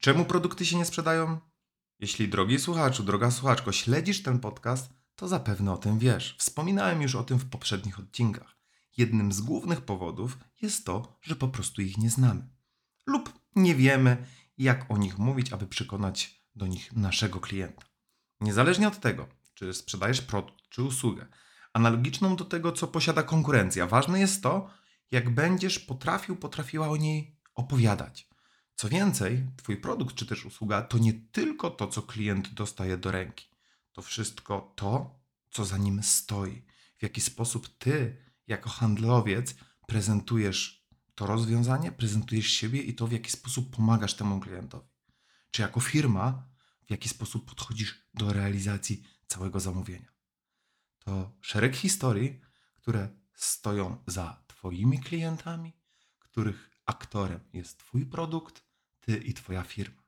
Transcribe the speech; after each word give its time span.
Czemu 0.00 0.24
produkty 0.24 0.66
się 0.66 0.76
nie 0.76 0.84
sprzedają? 0.84 1.40
Jeśli 1.98 2.28
drogi 2.28 2.58
słuchaczu, 2.58 3.02
droga 3.02 3.30
słuchaczko, 3.30 3.72
śledzisz 3.72 4.22
ten 4.22 4.38
podcast, 4.38 4.90
to 5.16 5.28
zapewne 5.28 5.72
o 5.72 5.76
tym 5.76 5.98
wiesz. 5.98 6.36
Wspominałem 6.38 7.02
już 7.02 7.14
o 7.14 7.24
tym 7.24 7.38
w 7.38 7.50
poprzednich 7.50 7.98
odcinkach. 7.98 8.56
Jednym 8.96 9.32
z 9.32 9.40
głównych 9.40 9.80
powodów 9.80 10.38
jest 10.62 10.86
to, 10.86 11.18
że 11.22 11.36
po 11.36 11.48
prostu 11.48 11.82
ich 11.82 11.98
nie 11.98 12.10
znamy. 12.10 12.48
Lub 13.06 13.32
nie 13.56 13.74
wiemy, 13.74 14.26
jak 14.58 14.90
o 14.90 14.96
nich 14.96 15.18
mówić, 15.18 15.52
aby 15.52 15.66
przekonać 15.66 16.42
do 16.54 16.66
nich 16.66 16.92
naszego 16.92 17.40
klienta. 17.40 17.86
Niezależnie 18.40 18.88
od 18.88 19.00
tego, 19.00 19.28
czy 19.54 19.74
sprzedajesz 19.74 20.22
produkt, 20.22 20.68
czy 20.68 20.82
usługę, 20.82 21.26
analogiczną 21.72 22.36
do 22.36 22.44
tego, 22.44 22.72
co 22.72 22.86
posiada 22.86 23.22
konkurencja, 23.22 23.86
ważne 23.86 24.20
jest 24.20 24.42
to, 24.42 24.70
jak 25.10 25.34
będziesz 25.34 25.78
potrafił, 25.78 26.36
potrafiła 26.36 26.88
o 26.88 26.96
niej 26.96 27.38
opowiadać. 27.54 28.25
Co 28.76 28.88
więcej, 28.88 29.46
Twój 29.56 29.76
produkt 29.76 30.14
czy 30.14 30.26
też 30.26 30.46
usługa 30.46 30.82
to 30.82 30.98
nie 30.98 31.12
tylko 31.12 31.70
to, 31.70 31.88
co 31.88 32.02
klient 32.02 32.54
dostaje 32.54 32.98
do 32.98 33.10
ręki. 33.10 33.48
To 33.92 34.02
wszystko 34.02 34.72
to, 34.76 35.20
co 35.50 35.64
za 35.64 35.78
nim 35.78 36.02
stoi. 36.02 36.62
W 36.98 37.02
jaki 37.02 37.20
sposób 37.20 37.78
Ty, 37.78 38.16
jako 38.46 38.70
handlowiec, 38.70 39.54
prezentujesz 39.86 40.86
to 41.14 41.26
rozwiązanie, 41.26 41.92
prezentujesz 41.92 42.46
siebie 42.46 42.82
i 42.82 42.94
to, 42.94 43.06
w 43.06 43.12
jaki 43.12 43.30
sposób 43.30 43.76
pomagasz 43.76 44.14
temu 44.14 44.40
klientowi. 44.40 44.88
Czy 45.50 45.62
jako 45.62 45.80
firma, 45.80 46.48
w 46.86 46.90
jaki 46.90 47.08
sposób 47.08 47.48
podchodzisz 47.48 48.08
do 48.14 48.32
realizacji 48.32 49.02
całego 49.26 49.60
zamówienia. 49.60 50.12
To 50.98 51.36
szereg 51.40 51.76
historii, 51.76 52.40
które 52.76 53.08
stoją 53.34 54.02
za 54.06 54.44
Twoimi 54.46 55.00
klientami, 55.00 55.72
których 56.18 56.70
aktorem 56.86 57.40
jest 57.52 57.78
Twój 57.78 58.06
produkt, 58.06 58.65
Ty 59.06 59.16
i 59.16 59.34
Twoja 59.34 59.62
firma. 59.62 60.02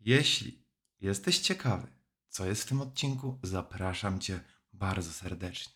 Jeśli 0.00 0.64
jesteś 1.00 1.38
ciekawy, 1.38 1.92
co 2.28 2.46
jest 2.46 2.62
w 2.62 2.68
tym 2.68 2.80
odcinku, 2.80 3.38
zapraszam 3.42 4.20
Cię 4.20 4.40
bardzo 4.72 5.12
serdecznie. 5.12 5.72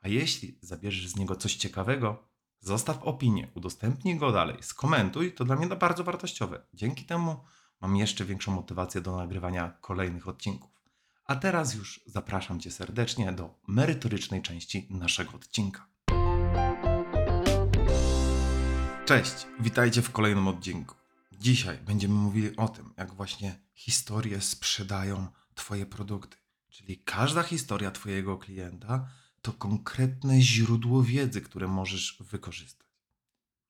A 0.00 0.08
jeśli 0.08 0.58
zabierzesz 0.62 1.08
z 1.08 1.16
niego 1.16 1.36
coś 1.36 1.54
ciekawego, 1.54 2.28
zostaw 2.60 3.02
opinię, 3.02 3.48
udostępnij 3.54 4.16
go 4.16 4.32
dalej, 4.32 4.56
skomentuj, 4.60 5.34
to 5.34 5.44
dla 5.44 5.56
mnie 5.56 5.68
to 5.68 5.76
bardzo 5.76 6.04
wartościowe. 6.04 6.66
Dzięki 6.74 7.04
temu 7.04 7.44
mam 7.80 7.96
jeszcze 7.96 8.24
większą 8.24 8.52
motywację 8.52 9.00
do 9.00 9.16
nagrywania 9.16 9.70
kolejnych 9.70 10.28
odcinków. 10.28 10.70
A 11.24 11.36
teraz 11.36 11.74
już 11.74 12.00
zapraszam 12.06 12.60
Cię 12.60 12.70
serdecznie 12.70 13.32
do 13.32 13.60
merytorycznej 13.68 14.42
części 14.42 14.88
naszego 14.90 15.32
odcinka. 15.32 15.88
Cześć, 19.06 19.46
witajcie 19.60 20.02
w 20.02 20.10
kolejnym 20.10 20.48
odcinku. 20.48 21.01
Dzisiaj 21.42 21.78
będziemy 21.78 22.14
mówili 22.14 22.56
o 22.56 22.68
tym, 22.68 22.94
jak 22.96 23.14
właśnie 23.14 23.58
historie 23.74 24.40
sprzedają 24.40 25.28
Twoje 25.54 25.86
produkty. 25.86 26.36
Czyli 26.68 26.98
każda 26.98 27.42
historia 27.42 27.90
Twojego 27.90 28.38
klienta 28.38 29.10
to 29.40 29.52
konkretne 29.52 30.40
źródło 30.40 31.02
wiedzy, 31.02 31.40
które 31.40 31.68
możesz 31.68 32.16
wykorzystać. 32.20 32.88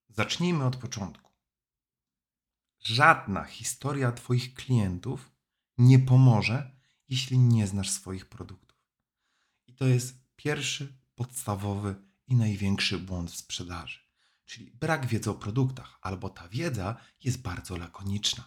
Zacznijmy 0.09 0.65
od 0.65 0.77
początku. 0.77 1.32
Żadna 2.78 3.44
historia 3.44 4.12
Twoich 4.12 4.55
klientów 4.55 5.31
nie 5.78 5.99
pomoże, 5.99 6.77
jeśli 7.09 7.38
nie 7.38 7.66
znasz 7.66 7.91
swoich 7.91 8.27
produktów. 8.27 8.78
I 9.66 9.75
to 9.75 9.87
jest 9.87 10.16
pierwszy, 10.37 10.99
podstawowy 11.15 11.94
i 12.27 12.37
największy 12.37 12.99
błąd 12.99 13.31
w 13.31 13.37
sprzedaży 13.37 14.01
czyli 14.52 14.70
brak 14.70 15.06
wiedzy 15.06 15.30
o 15.30 15.34
produktach, 15.34 15.98
albo 16.02 16.28
ta 16.30 16.48
wiedza 16.48 16.96
jest 17.24 17.42
bardzo 17.42 17.76
lakoniczna. 17.76 18.44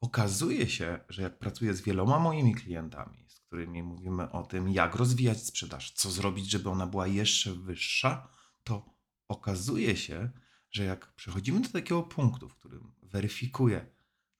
Okazuje 0.00 0.68
się, 0.68 1.00
że 1.08 1.22
jak 1.22 1.38
pracuję 1.38 1.74
z 1.74 1.80
wieloma 1.80 2.18
moimi 2.18 2.54
klientami, 2.54 3.24
z 3.28 3.40
którymi 3.40 3.82
mówimy 3.82 4.30
o 4.30 4.42
tym, 4.42 4.68
jak 4.68 4.94
rozwijać 4.94 5.46
sprzedaż, 5.46 5.92
co 5.92 6.10
zrobić, 6.10 6.50
żeby 6.50 6.70
ona 6.70 6.86
była 6.86 7.06
jeszcze 7.06 7.52
wyższa, 7.52 8.28
to 8.64 8.94
okazuje 9.28 9.96
się, 9.96 10.30
że 10.70 10.84
jak 10.84 11.14
przechodzimy 11.14 11.60
do 11.60 11.68
takiego 11.68 12.02
punktu, 12.02 12.48
w 12.48 12.56
którym 12.56 12.94
weryfikuję, 13.02 13.86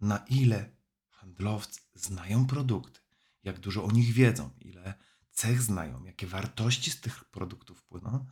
na 0.00 0.16
ile 0.16 0.76
handlowcy 1.09 1.81
znają 1.94 2.47
produkty, 2.47 3.00
jak 3.42 3.59
dużo 3.59 3.84
o 3.84 3.91
nich 3.91 4.12
wiedzą, 4.12 4.50
ile 4.60 4.94
cech 5.31 5.62
znają, 5.62 6.04
jakie 6.04 6.26
wartości 6.26 6.91
z 6.91 7.00
tych 7.00 7.25
produktów 7.25 7.82
płyną, 7.82 8.26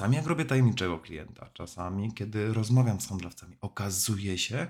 Czasami 0.00 0.16
jak 0.16 0.26
robię 0.26 0.44
tajemniczego 0.44 0.98
klienta, 0.98 1.50
czasami 1.54 2.14
kiedy 2.14 2.52
rozmawiam 2.52 3.00
z 3.00 3.08
handlowcami, 3.08 3.56
okazuje 3.60 4.38
się, 4.38 4.68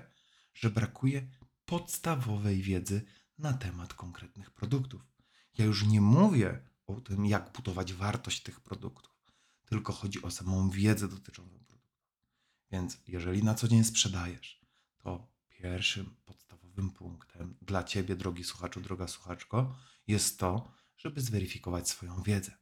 że 0.53 0.69
brakuje 0.69 1.27
podstawowej 1.65 2.61
wiedzy 2.61 3.05
na 3.37 3.53
temat 3.53 3.93
konkretnych 3.93 4.51
produktów. 4.51 5.01
Ja 5.57 5.65
już 5.65 5.85
nie 5.85 6.01
mówię 6.01 6.59
o 6.87 7.01
tym, 7.01 7.25
jak 7.25 7.51
budować 7.53 7.93
wartość 7.93 8.43
tych 8.43 8.59
produktów, 8.59 9.11
tylko 9.65 9.93
chodzi 9.93 10.21
o 10.21 10.31
samą 10.31 10.69
wiedzę 10.69 11.07
dotyczącą 11.07 11.51
produktów. 11.51 11.79
Więc 12.71 12.97
jeżeli 13.07 13.43
na 13.43 13.55
co 13.55 13.67
dzień 13.67 13.83
sprzedajesz, 13.83 14.61
to 14.97 15.27
pierwszym 15.49 16.15
podstawowym 16.25 16.89
punktem 16.89 17.57
dla 17.61 17.83
Ciebie, 17.83 18.15
drogi 18.15 18.43
słuchaczu, 18.43 18.81
droga 18.81 19.07
słuchaczko, 19.07 19.75
jest 20.07 20.39
to, 20.39 20.71
żeby 20.97 21.21
zweryfikować 21.21 21.89
swoją 21.89 22.23
wiedzę. 22.23 22.57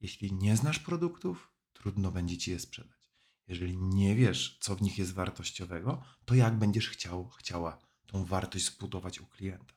Jeśli 0.00 0.32
nie 0.32 0.56
znasz 0.56 0.78
produktów, 0.78 1.55
trudno 1.86 2.12
będzie 2.12 2.38
ci 2.38 2.50
je 2.50 2.60
sprzedać. 2.60 3.10
Jeżeli 3.48 3.78
nie 3.78 4.14
wiesz, 4.14 4.58
co 4.60 4.76
w 4.76 4.82
nich 4.82 4.98
jest 4.98 5.14
wartościowego, 5.14 6.02
to 6.24 6.34
jak 6.34 6.58
będziesz 6.58 6.88
chciał, 6.88 7.28
chciała 7.28 7.78
tą 8.06 8.24
wartość 8.24 8.66
zbudować 8.66 9.20
u 9.20 9.26
klienta? 9.26 9.74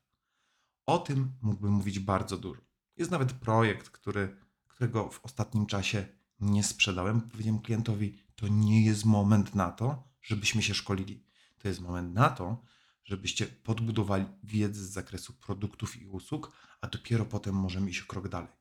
O 0.85 0.97
tym 0.99 1.31
mógłbym 1.41 1.71
mówić 1.71 1.99
bardzo 1.99 2.37
dużo. 2.37 2.61
Jest 2.97 3.11
nawet 3.11 3.33
projekt, 3.33 3.89
który, 3.89 4.37
którego 4.67 5.09
w 5.09 5.25
ostatnim 5.25 5.65
czasie 5.65 6.07
nie 6.39 6.63
sprzedałem. 6.63 7.21
Powiedziałem 7.21 7.61
klientowi, 7.61 8.17
to 8.35 8.47
nie 8.47 8.85
jest 8.85 9.05
moment 9.05 9.55
na 9.55 9.71
to, 9.71 10.03
żebyśmy 10.21 10.63
się 10.63 10.73
szkolili. 10.73 11.23
To 11.57 11.67
jest 11.67 11.79
moment 11.79 12.13
na 12.13 12.29
to, 12.29 12.63
żebyście 13.03 13.47
podbudowali 13.47 14.25
wiedzę 14.43 14.83
z 14.83 14.89
zakresu 14.89 15.33
produktów 15.33 16.01
i 16.01 16.05
usług, 16.05 16.51
a 16.81 16.87
dopiero 16.87 17.25
potem 17.25 17.55
możemy 17.55 17.89
iść 17.89 18.03
krok 18.03 18.27
dalej. 18.27 18.51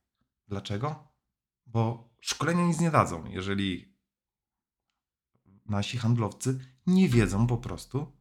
Dlaczego? 0.48 1.17
Bo 1.68 2.10
szkolenia 2.20 2.66
nic 2.66 2.80
nie 2.80 2.90
dadzą, 2.90 3.26
jeżeli 3.26 3.94
nasi 5.66 5.98
handlowcy 5.98 6.58
nie 6.86 7.08
wiedzą 7.08 7.46
po 7.46 7.56
prostu, 7.56 8.12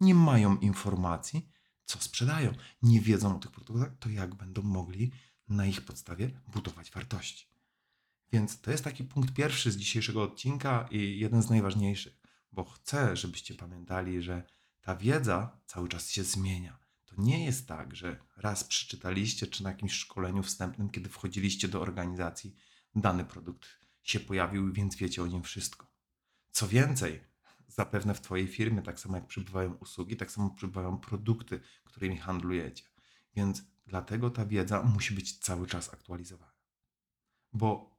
nie 0.00 0.14
mają 0.14 0.56
informacji, 0.56 1.50
co 1.84 2.00
sprzedają, 2.00 2.52
nie 2.82 3.00
wiedzą 3.00 3.36
o 3.36 3.38
tych 3.38 3.50
produktach, 3.50 3.98
to 3.98 4.08
jak 4.08 4.34
będą 4.34 4.62
mogli 4.62 5.12
na 5.48 5.66
ich 5.66 5.80
podstawie 5.80 6.40
budować 6.46 6.90
wartości. 6.90 7.46
Więc 8.32 8.60
to 8.60 8.70
jest 8.70 8.84
taki 8.84 9.04
punkt 9.04 9.34
pierwszy 9.34 9.72
z 9.72 9.76
dzisiejszego 9.76 10.22
odcinka 10.22 10.88
i 10.90 11.18
jeden 11.18 11.42
z 11.42 11.50
najważniejszych, 11.50 12.20
bo 12.52 12.64
chcę, 12.64 13.16
żebyście 13.16 13.54
pamiętali, 13.54 14.22
że 14.22 14.42
ta 14.80 14.96
wiedza 14.96 15.60
cały 15.66 15.88
czas 15.88 16.10
się 16.10 16.24
zmienia. 16.24 16.78
To 17.04 17.14
nie 17.18 17.44
jest 17.44 17.68
tak, 17.68 17.96
że 17.96 18.20
raz 18.36 18.64
przeczytaliście, 18.64 19.46
czy 19.46 19.62
na 19.62 19.70
jakimś 19.70 19.92
szkoleniu 19.92 20.42
wstępnym, 20.42 20.90
kiedy 20.90 21.08
wchodziliście 21.08 21.68
do 21.68 21.80
organizacji, 21.80 22.56
dany 23.00 23.24
produkt 23.24 23.68
się 24.02 24.20
pojawił, 24.20 24.72
więc 24.72 24.96
wiecie 24.96 25.22
o 25.22 25.26
nim 25.26 25.42
wszystko. 25.42 25.86
Co 26.50 26.68
więcej, 26.68 27.20
zapewne 27.68 28.14
w 28.14 28.20
Twojej 28.20 28.48
firmie, 28.48 28.82
tak 28.82 29.00
samo 29.00 29.16
jak 29.16 29.26
przybywają 29.26 29.74
usługi, 29.74 30.16
tak 30.16 30.30
samo 30.30 30.50
przybywają 30.50 30.98
produkty, 30.98 31.60
którymi 31.84 32.18
handlujecie. 32.18 32.84
Więc 33.36 33.62
dlatego 33.86 34.30
ta 34.30 34.46
wiedza 34.46 34.82
musi 34.82 35.14
być 35.14 35.38
cały 35.38 35.66
czas 35.66 35.94
aktualizowana. 35.94 36.52
bo 37.52 37.98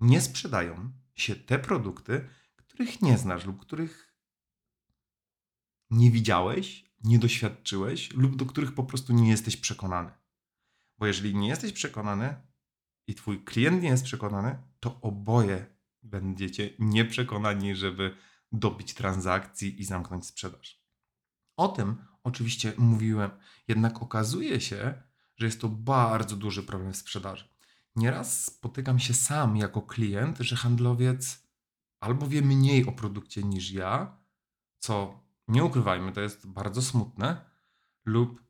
nie 0.00 0.20
sprzedają 0.20 0.92
się 1.14 1.36
te 1.36 1.58
produkty, 1.58 2.28
których 2.56 3.02
nie 3.02 3.18
znasz 3.18 3.46
lub 3.46 3.60
których 3.60 4.14
nie 5.90 6.10
widziałeś, 6.10 6.84
nie 7.04 7.18
doświadczyłeś 7.18 8.12
lub 8.14 8.36
do 8.36 8.46
których 8.46 8.74
po 8.74 8.84
prostu 8.84 9.12
nie 9.12 9.30
jesteś 9.30 9.56
przekonany. 9.56 10.10
Bo 10.98 11.06
jeżeli 11.06 11.34
nie 11.34 11.48
jesteś 11.48 11.72
przekonany 11.72 12.49
i 13.10 13.14
twój 13.14 13.44
klient 13.44 13.82
nie 13.82 13.88
jest 13.88 14.04
przekonany, 14.04 14.58
to 14.80 15.00
oboje 15.00 15.66
będziecie 16.02 16.70
nieprzekonani, 16.78 17.74
żeby 17.74 18.16
dobić 18.52 18.94
transakcji 18.94 19.80
i 19.80 19.84
zamknąć 19.84 20.26
sprzedaż. 20.26 20.82
O 21.56 21.68
tym 21.68 21.96
oczywiście 22.24 22.72
mówiłem, 22.78 23.30
jednak 23.68 24.02
okazuje 24.02 24.60
się, 24.60 25.02
że 25.36 25.46
jest 25.46 25.60
to 25.60 25.68
bardzo 25.68 26.36
duży 26.36 26.62
problem 26.62 26.92
w 26.92 26.96
sprzedaży. 26.96 27.48
Nieraz 27.96 28.44
spotykam 28.44 28.98
się 28.98 29.14
sam 29.14 29.56
jako 29.56 29.82
klient, 29.82 30.38
że 30.38 30.56
handlowiec 30.56 31.46
albo 32.00 32.26
wie 32.26 32.42
mniej 32.42 32.86
o 32.86 32.92
produkcie 32.92 33.42
niż 33.42 33.70
ja, 33.70 34.18
co 34.78 35.20
nie 35.48 35.64
ukrywajmy, 35.64 36.12
to 36.12 36.20
jest 36.20 36.46
bardzo 36.46 36.82
smutne, 36.82 37.44
lub 38.04 38.42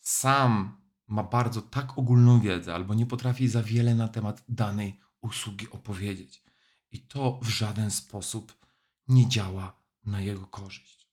sam 0.00 0.83
ma 1.06 1.22
bardzo 1.22 1.62
tak 1.62 1.98
ogólną 1.98 2.40
wiedzę, 2.40 2.74
albo 2.74 2.94
nie 2.94 3.06
potrafi 3.06 3.48
za 3.48 3.62
wiele 3.62 3.94
na 3.94 4.08
temat 4.08 4.44
danej 4.48 5.00
usługi 5.20 5.70
opowiedzieć. 5.70 6.44
I 6.90 7.00
to 7.00 7.40
w 7.42 7.48
żaden 7.48 7.90
sposób 7.90 8.66
nie 9.08 9.28
działa 9.28 9.80
na 10.04 10.20
jego 10.20 10.46
korzyść. 10.46 11.08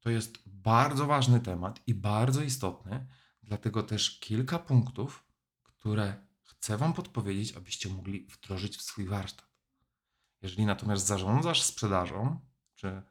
To 0.00 0.10
jest 0.10 0.38
bardzo 0.46 1.06
ważny 1.06 1.40
temat 1.40 1.80
i 1.86 1.94
bardzo 1.94 2.42
istotny, 2.42 3.06
dlatego 3.42 3.82
też 3.82 4.20
kilka 4.20 4.58
punktów, 4.58 5.24
które 5.62 6.26
chcę 6.42 6.76
Wam 6.76 6.92
podpowiedzieć, 6.92 7.56
abyście 7.56 7.88
mogli 7.88 8.26
wdrożyć 8.26 8.76
w 8.76 8.82
swój 8.82 9.06
warsztat. 9.06 9.54
Jeżeli 10.42 10.66
natomiast 10.66 11.06
zarządzasz 11.06 11.62
sprzedażą, 11.62 12.40
czy 12.74 13.02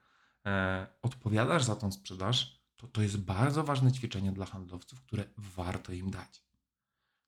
e, 0.46 0.88
odpowiadasz 1.02 1.64
za 1.64 1.76
tą 1.76 1.92
sprzedaż, 1.92 2.63
to 2.84 2.88
to 2.88 3.02
jest 3.02 3.18
bardzo 3.18 3.64
ważne 3.64 3.92
ćwiczenie 3.92 4.32
dla 4.32 4.46
handlowców, 4.46 5.02
które 5.02 5.26
warto 5.38 5.94
im 5.94 6.12
dać. 6.12 6.44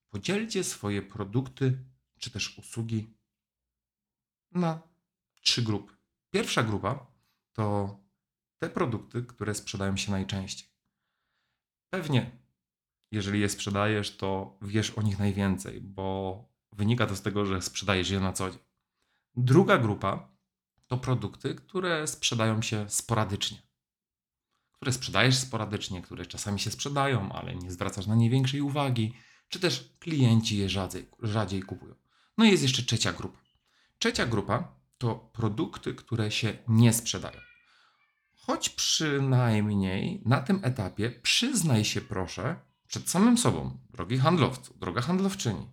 Podzielcie 0.10 0.63
swoje 0.63 1.02
produkty 1.02 1.86
czy 2.19 2.31
też 2.31 2.57
usługi 2.57 3.13
na 4.52 4.81
trzy 5.42 5.62
grupy. 5.62 5.94
Pierwsza 6.30 6.63
grupa 6.63 7.07
to 7.54 7.98
te 8.57 8.69
produkty, 8.69 9.24
które 9.24 9.56
sprzedają 9.56 9.98
się 9.98 10.12
najczęściej. 10.12 10.69
Pewnie, 11.90 12.40
jeżeli 13.12 13.40
je 13.40 13.50
sprzedajesz, 13.50 14.18
to 14.18 14.58
wiesz 14.62 14.92
o 14.92 15.01
nich 15.01 15.19
najwięcej, 15.19 15.81
bo 15.81 16.40
wynika 16.72 17.08
to 17.08 17.16
z 17.16 17.22
tego, 17.22 17.46
że 17.46 17.62
sprzedajesz 17.62 18.10
je 18.10 18.19
na 18.19 18.34
co 18.34 18.51
dzień. 18.51 18.60
Druga 19.36 19.78
grupa 19.78 20.36
to 20.88 20.98
produkty, 20.98 21.56
które 21.56 22.08
sprzedają 22.08 22.62
się 22.62 22.90
sporadycznie. 22.90 23.64
Które 24.75 24.92
sprzedajesz 24.92 25.36
sporadycznie, 25.36 26.01
które 26.01 26.25
czasami 26.25 26.60
się 26.60 26.72
sprzedają, 26.72 27.31
ale 27.31 27.56
nie 27.56 27.72
zwracasz 27.72 28.07
na 28.07 28.16
nie 28.16 28.30
większej 28.30 28.62
uwagi, 28.62 29.13
czy 29.50 29.60
też 29.60 29.95
klienci 30.00 30.57
je 30.57 30.69
rzadziej, 30.69 31.10
rzadziej 31.22 31.63
kupują. 31.63 31.95
No 32.38 32.45
i 32.45 32.51
jest 32.51 32.63
jeszcze 32.63 32.83
trzecia 32.83 33.13
grupa. 33.13 33.39
Trzecia 34.00 34.25
grupa 34.25 34.75
to 34.98 35.16
produkty, 35.16 35.94
które 35.94 36.31
się 36.31 36.57
nie 36.68 36.94
sprzedają. 36.94 37.39
Choć 38.36 38.69
przynajmniej 38.69 40.22
na 40.25 40.42
tym 40.42 40.60
etapie 40.63 41.10
przyznaj 41.10 41.86
się 41.86 42.01
proszę 42.01 42.56
przed 42.88 43.10
samym 43.10 43.38
sobą, 43.38 43.77
drogi 43.89 44.18
handlowcu, 44.18 44.74
droga 44.77 45.01
handlowczyni, 45.01 45.68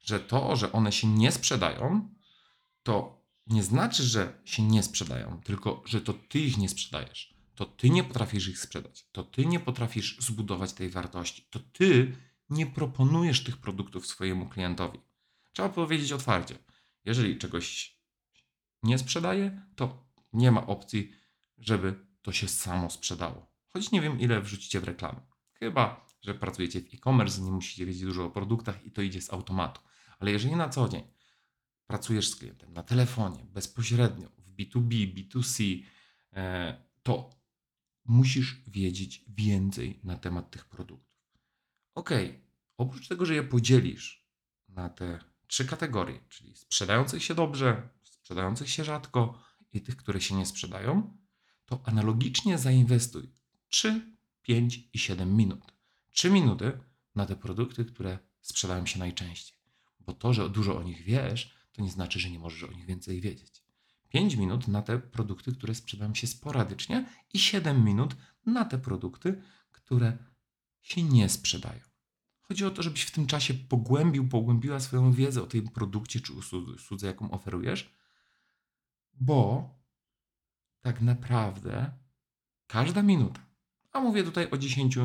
że 0.00 0.20
to, 0.20 0.56
że 0.56 0.72
one 0.72 0.92
się 0.92 1.08
nie 1.08 1.32
sprzedają, 1.32 2.08
to 2.82 3.24
nie 3.46 3.62
znaczy, 3.62 4.02
że 4.02 4.40
się 4.44 4.62
nie 4.62 4.82
sprzedają, 4.82 5.40
tylko 5.44 5.82
że 5.86 6.00
to 6.00 6.12
ty 6.12 6.38
ich 6.38 6.58
nie 6.58 6.68
sprzedajesz. 6.68 7.33
To 7.54 7.64
ty 7.64 7.90
nie 7.90 8.04
potrafisz 8.04 8.48
ich 8.48 8.58
sprzedać. 8.58 9.06
To 9.12 9.22
ty 9.22 9.46
nie 9.46 9.60
potrafisz 9.60 10.18
zbudować 10.20 10.72
tej 10.72 10.90
wartości. 10.90 11.46
To 11.50 11.58
ty 11.58 12.16
nie 12.50 12.66
proponujesz 12.66 13.44
tych 13.44 13.56
produktów 13.56 14.06
swojemu 14.06 14.48
klientowi. 14.48 15.00
Trzeba 15.52 15.68
powiedzieć 15.68 16.12
otwarcie. 16.12 16.58
Jeżeli 17.04 17.38
czegoś 17.38 17.98
nie 18.82 18.98
sprzedaje, 18.98 19.62
to 19.76 20.06
nie 20.32 20.52
ma 20.52 20.66
opcji, 20.66 21.12
żeby 21.58 22.06
to 22.22 22.32
się 22.32 22.48
samo 22.48 22.90
sprzedało. 22.90 23.46
Choć 23.72 23.90
nie 23.90 24.00
wiem, 24.00 24.20
ile 24.20 24.40
wrzucicie 24.40 24.80
w 24.80 24.84
reklamy. 24.84 25.20
Chyba, 25.52 26.06
że 26.22 26.34
pracujecie 26.34 26.80
w 26.80 26.94
e-commerce, 26.94 27.40
nie 27.40 27.50
musicie 27.50 27.86
wiedzieć 27.86 28.02
dużo 28.02 28.24
o 28.24 28.30
produktach 28.30 28.86
i 28.86 28.90
to 28.90 29.02
idzie 29.02 29.20
z 29.20 29.32
automatu. 29.32 29.80
Ale 30.18 30.30
jeżeli 30.30 30.56
na 30.56 30.68
co 30.68 30.88
dzień 30.88 31.02
pracujesz 31.86 32.28
z 32.28 32.36
klientem 32.36 32.72
na 32.72 32.82
telefonie, 32.82 33.44
bezpośrednio, 33.44 34.28
w 34.38 34.54
B2B, 34.56 35.14
B2C, 35.14 35.82
e, 36.32 36.82
to 37.02 37.30
musisz 38.04 38.62
wiedzieć 38.66 39.24
więcej 39.28 40.00
na 40.04 40.16
temat 40.16 40.50
tych 40.50 40.64
produktów. 40.64 41.14
Ok, 41.94 42.10
oprócz 42.76 43.08
tego, 43.08 43.26
że 43.26 43.34
je 43.34 43.42
podzielisz 43.42 44.26
na 44.68 44.88
te 44.88 45.18
trzy 45.46 45.64
kategorie, 45.64 46.20
czyli 46.28 46.56
sprzedających 46.56 47.24
się 47.24 47.34
dobrze, 47.34 47.88
sprzedających 48.02 48.70
się 48.70 48.84
rzadko 48.84 49.42
i 49.72 49.80
tych, 49.80 49.96
które 49.96 50.20
się 50.20 50.34
nie 50.34 50.46
sprzedają, 50.46 51.16
to 51.66 51.80
analogicznie 51.84 52.58
zainwestuj 52.58 53.32
3, 53.68 54.16
5 54.42 54.88
i 54.92 54.98
7 54.98 55.36
minut. 55.36 55.74
3 56.10 56.30
minuty 56.30 56.78
na 57.14 57.26
te 57.26 57.36
produkty, 57.36 57.84
które 57.84 58.18
sprzedają 58.40 58.86
się 58.86 58.98
najczęściej. 58.98 59.58
Bo 60.00 60.12
to, 60.12 60.32
że 60.32 60.50
dużo 60.50 60.76
o 60.78 60.82
nich 60.82 61.02
wiesz, 61.02 61.54
to 61.72 61.82
nie 61.82 61.90
znaczy, 61.90 62.20
że 62.20 62.30
nie 62.30 62.38
możesz 62.38 62.62
o 62.62 62.72
nich 62.72 62.86
więcej 62.86 63.20
wiedzieć. 63.20 63.63
5 64.14 64.36
minut 64.36 64.68
na 64.68 64.82
te 64.82 64.98
produkty, 64.98 65.52
które 65.52 65.74
sprzedają 65.74 66.14
się 66.14 66.26
sporadycznie 66.26 67.06
i 67.32 67.38
7 67.38 67.84
minut 67.84 68.16
na 68.46 68.64
te 68.64 68.78
produkty, 68.78 69.42
które 69.72 70.18
się 70.82 71.02
nie 71.02 71.28
sprzedają. 71.28 71.80
Chodzi 72.40 72.64
o 72.64 72.70
to, 72.70 72.82
żebyś 72.82 73.02
w 73.02 73.10
tym 73.10 73.26
czasie 73.26 73.54
pogłębił, 73.54 74.28
pogłębiła 74.28 74.80
swoją 74.80 75.12
wiedzę 75.12 75.42
o 75.42 75.46
tym 75.46 75.68
produkcie 75.68 76.20
czy 76.20 76.32
usłudze, 76.32 77.06
jaką 77.06 77.30
oferujesz, 77.30 77.94
bo 79.12 79.68
tak 80.80 81.00
naprawdę 81.00 81.92
każda 82.66 83.02
minuta, 83.02 83.46
a 83.92 84.00
mówię 84.00 84.24
tutaj 84.24 84.50
o 84.50 84.58
10 84.58 84.98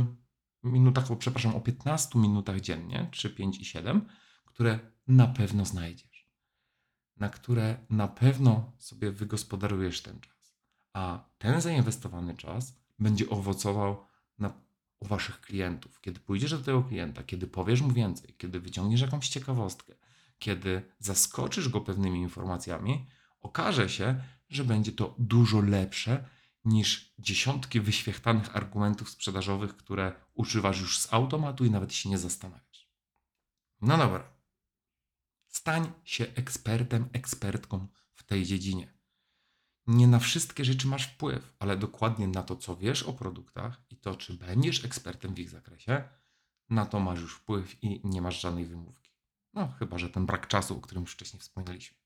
minutach, 0.64 1.08
bo 1.08 1.16
przepraszam, 1.16 1.56
o 1.56 1.62
15 1.62 2.20
minutach 2.20 2.62
dziennie, 2.62 3.10
3, 3.12 3.30
5 3.30 3.60
i 3.60 3.66
7, 3.66 4.02
które 4.46 4.80
na 5.08 5.28
pewno 5.28 5.66
znajdziesz, 5.66 6.09
na 7.20 7.30
które 7.30 7.78
na 7.90 8.08
pewno 8.08 8.72
sobie 8.78 9.12
wygospodarujesz 9.12 10.02
ten 10.02 10.20
czas. 10.20 10.56
A 10.94 11.30
ten 11.38 11.62
zainwestowany 11.62 12.36
czas 12.36 12.74
będzie 13.00 13.30
owocował 13.30 14.06
na, 14.40 14.54
u 15.00 15.08
waszych 15.08 15.42
klientów. 15.42 16.02
Kiedy 16.02 16.20
pójdziesz 16.20 16.52
do 16.52 16.58
tego 16.58 16.84
klienta, 16.84 17.24
kiedy 17.24 17.48
powiesz 17.48 17.82
mu 17.82 17.92
więcej, 17.92 18.34
kiedy 18.38 18.60
wyciągniesz 18.60 19.02
jakąś 19.02 19.30
ciekawostkę, 19.30 19.94
kiedy 20.40 20.82
zaskoczysz 21.00 21.70
go 21.70 21.82
pewnymi 21.82 22.22
informacjami, 22.22 23.06
okaże 23.42 23.90
się, 23.90 24.24
że 24.50 24.64
będzie 24.64 24.92
to 24.92 25.16
dużo 25.18 25.62
lepsze 25.62 26.26
niż 26.66 27.14
dziesiątki 27.20 27.82
wyświechtanych 27.82 28.56
argumentów 28.56 29.10
sprzedażowych, 29.10 29.78
które 29.78 30.14
używasz 30.34 30.82
już 30.82 31.00
z 31.00 31.14
automatu 31.14 31.66
i 31.66 31.72
nawet 31.72 31.94
się 31.94 32.10
nie 32.10 32.18
zastanawiasz. 32.18 32.90
No 33.82 33.98
dobra. 33.98 34.39
Stań 35.50 35.92
się 36.04 36.26
ekspertem, 36.36 37.10
ekspertką 37.14 37.88
w 38.14 38.24
tej 38.24 38.46
dziedzinie. 38.46 38.94
Nie 39.88 40.08
na 40.08 40.20
wszystkie 40.20 40.66
rzeczy 40.66 40.88
masz 40.88 41.08
wpływ, 41.08 41.56
ale 41.60 41.78
dokładnie 41.78 42.28
na 42.28 42.44
to, 42.44 42.56
co 42.56 42.76
wiesz 42.76 43.04
o 43.04 43.14
produktach 43.14 43.82
i 43.90 43.98
to, 43.98 44.16
czy 44.16 44.34
będziesz 44.34 44.86
ekspertem 44.86 45.34
w 45.34 45.40
ich 45.40 45.50
zakresie, 45.50 46.10
na 46.70 46.86
to 46.86 47.00
masz 47.00 47.20
już 47.20 47.36
wpływ 47.36 47.84
i 47.84 48.02
nie 48.04 48.22
masz 48.22 48.42
żadnej 48.42 48.66
wymówki. 48.66 49.12
No, 49.54 49.74
chyba 49.80 49.98
że 49.98 50.10
ten 50.10 50.26
brak 50.26 50.48
czasu, 50.48 50.78
o 50.78 50.82
którym 50.82 51.04
już 51.04 51.14
wcześniej 51.14 51.40
wspominaliśmy. 51.40 51.98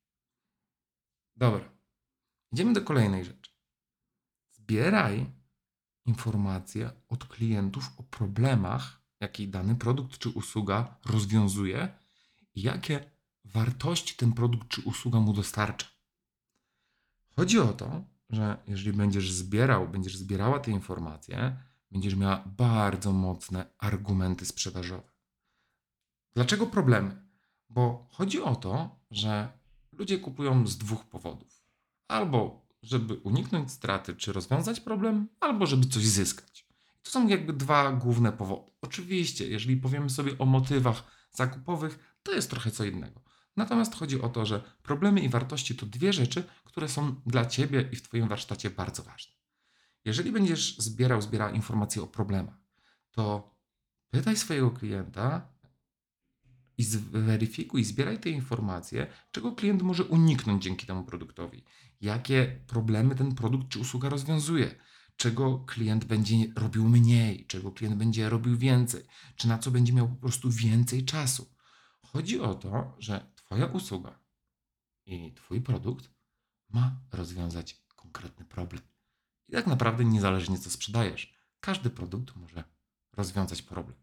Dobra. 1.36 1.70
Idziemy 2.52 2.74
do 2.74 2.82
kolejnej 2.82 3.26
rzeczy. 3.26 3.52
Zbieraj 4.52 5.32
informacje 6.06 6.92
od 7.10 7.26
klientów 7.26 7.92
o 7.98 8.04
problemach, 8.04 9.02
jakie 9.20 9.48
dany 9.48 9.76
produkt 9.76 10.18
czy 10.18 10.30
usługa 10.30 10.98
rozwiązuje 11.06 12.00
i 12.56 12.62
jakie 12.62 13.12
wartości 13.46 14.16
ten 14.16 14.34
produkt 14.34 14.68
czy 14.68 14.82
usługa 14.82 15.20
mu 15.20 15.34
dostarcza. 15.34 15.88
Chodzi 17.36 17.60
o 17.60 17.74
to, 17.74 18.04
że 18.30 18.58
jeżeli 18.68 18.98
będziesz 18.98 19.32
zbierał, 19.32 19.90
będziesz 19.90 20.18
zbierała 20.18 20.60
te 20.60 20.72
informacje, 20.72 21.58
będziesz 21.92 22.16
miała 22.16 22.44
bardzo 22.46 23.12
mocne 23.12 23.66
argumenty 23.78 24.46
sprzedażowe. 24.46 25.12
Dlaczego 26.36 26.68
problemy? 26.68 27.24
Bo 27.70 28.08
chodzi 28.12 28.42
o 28.42 28.56
to, 28.56 29.00
że 29.12 29.52
ludzie 29.92 30.20
kupują 30.20 30.68
z 30.68 30.78
dwóch 30.78 31.06
powodów 31.06 31.64
albo 32.08 32.68
żeby 32.82 33.14
uniknąć 33.14 33.72
straty 33.72 34.16
czy 34.16 34.34
rozwiązać 34.34 34.80
problem, 34.80 35.28
albo 35.40 35.66
żeby 35.66 35.88
coś 35.88 36.04
zyskać. 36.04 36.68
To 37.04 37.12
są 37.12 37.28
jakby 37.28 37.54
dwa 37.54 37.92
główne 37.92 38.32
powody. 38.32 38.72
Oczywiście, 38.82 39.48
jeżeli 39.48 39.78
powiemy 39.78 40.10
sobie 40.10 40.38
o 40.38 40.46
motywach 40.46 41.04
zakupowych, 41.32 42.18
to 42.24 42.32
jest 42.32 42.50
trochę 42.50 42.72
co 42.72 42.86
innego. 42.86 43.22
Natomiast 43.56 43.96
chodzi 43.96 44.22
o 44.22 44.30
to, 44.30 44.46
że 44.46 44.62
problemy 44.84 45.20
i 45.22 45.30
wartości 45.30 45.76
to 45.76 45.86
dwie 45.86 46.14
rzeczy, 46.14 46.44
które 46.64 46.90
są 46.90 47.16
dla 47.26 47.46
ciebie 47.46 47.90
i 47.92 47.96
w 47.96 48.02
twoim 48.02 48.28
warsztacie 48.28 48.70
bardzo 48.70 49.04
ważne. 49.04 49.34
Jeżeli 50.06 50.32
będziesz 50.32 50.78
zbierał, 50.78 51.22
zbierał 51.22 51.54
informacje 51.54 52.02
o 52.02 52.08
problemach, 52.08 52.58
to 53.12 53.56
pytaj 54.10 54.38
swojego 54.38 54.72
klienta 54.72 55.54
i 56.78 56.84
zweryfikuj, 56.84 57.84
zbieraj 57.84 58.20
te 58.20 58.30
informacje, 58.30 59.08
czego 59.32 59.52
klient 59.52 59.82
może 59.82 60.04
uniknąć 60.04 60.64
dzięki 60.64 60.86
temu 60.86 61.04
produktowi, 61.04 61.64
jakie 62.02 62.60
problemy 62.68 63.16
ten 63.16 63.36
produkt 63.36 63.70
czy 63.70 63.80
usługa 63.80 64.10
rozwiązuje, 64.10 64.76
czego 65.16 65.60
klient 65.60 66.06
będzie 66.06 66.36
robił 66.56 66.90
mniej, 66.90 67.46
czego 67.48 67.72
klient 67.72 67.96
będzie 67.96 68.30
robił 68.30 68.58
więcej, 68.58 69.04
czy 69.36 69.48
na 69.48 69.58
co 69.58 69.72
będzie 69.72 69.94
miał 69.94 70.10
po 70.10 70.16
prostu 70.16 70.52
więcej 70.52 71.06
czasu. 71.06 71.54
Chodzi 72.02 72.40
o 72.40 72.56
to, 72.56 72.96
że 73.00 73.33
Twoja 73.54 73.66
usługa 73.66 74.20
i 75.06 75.34
Twój 75.34 75.62
produkt 75.62 76.10
ma 76.70 77.02
rozwiązać 77.12 77.86
konkretny 77.96 78.46
problem. 78.46 78.82
I 79.48 79.52
tak 79.52 79.68
naprawdę 79.68 80.06
niezależnie 80.06 80.58
co 80.58 80.70
sprzedajesz, 80.70 81.34
każdy 81.60 81.90
produkt 81.90 82.36
może 82.36 82.64
rozwiązać 83.12 83.62
problem. 83.62 83.98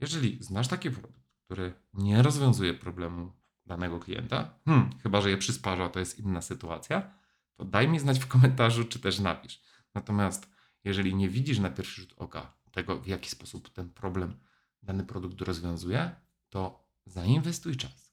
Jeżeli 0.00 0.44
znasz 0.44 0.68
taki 0.68 0.90
produkt, 0.90 1.20
który 1.44 1.74
nie 1.94 2.22
rozwiązuje 2.22 2.74
problemu 2.74 3.32
danego 3.66 4.00
klienta, 4.00 4.58
hmm, 4.64 4.98
chyba 5.02 5.20
że 5.20 5.30
je 5.30 5.38
przysparza, 5.38 5.88
to 5.88 5.98
jest 5.98 6.18
inna 6.18 6.42
sytuacja, 6.42 7.14
to 7.54 7.64
daj 7.64 7.88
mi 7.88 7.98
znać 7.98 8.18
w 8.18 8.26
komentarzu, 8.26 8.84
czy 8.84 8.98
też 8.98 9.18
napisz. 9.18 9.62
Natomiast 9.94 10.48
jeżeli 10.84 11.14
nie 11.14 11.28
widzisz 11.28 11.58
na 11.58 11.70
pierwszy 11.70 12.00
rzut 12.00 12.14
oka 12.16 12.52
tego, 12.72 13.00
w 13.00 13.06
jaki 13.06 13.30
sposób 13.30 13.70
ten 13.70 13.90
problem 13.90 14.40
dany 14.82 15.04
produkt 15.04 15.40
rozwiązuje, 15.40 16.16
to 16.48 16.86
zainwestuj 17.06 17.76
czas. 17.76 18.05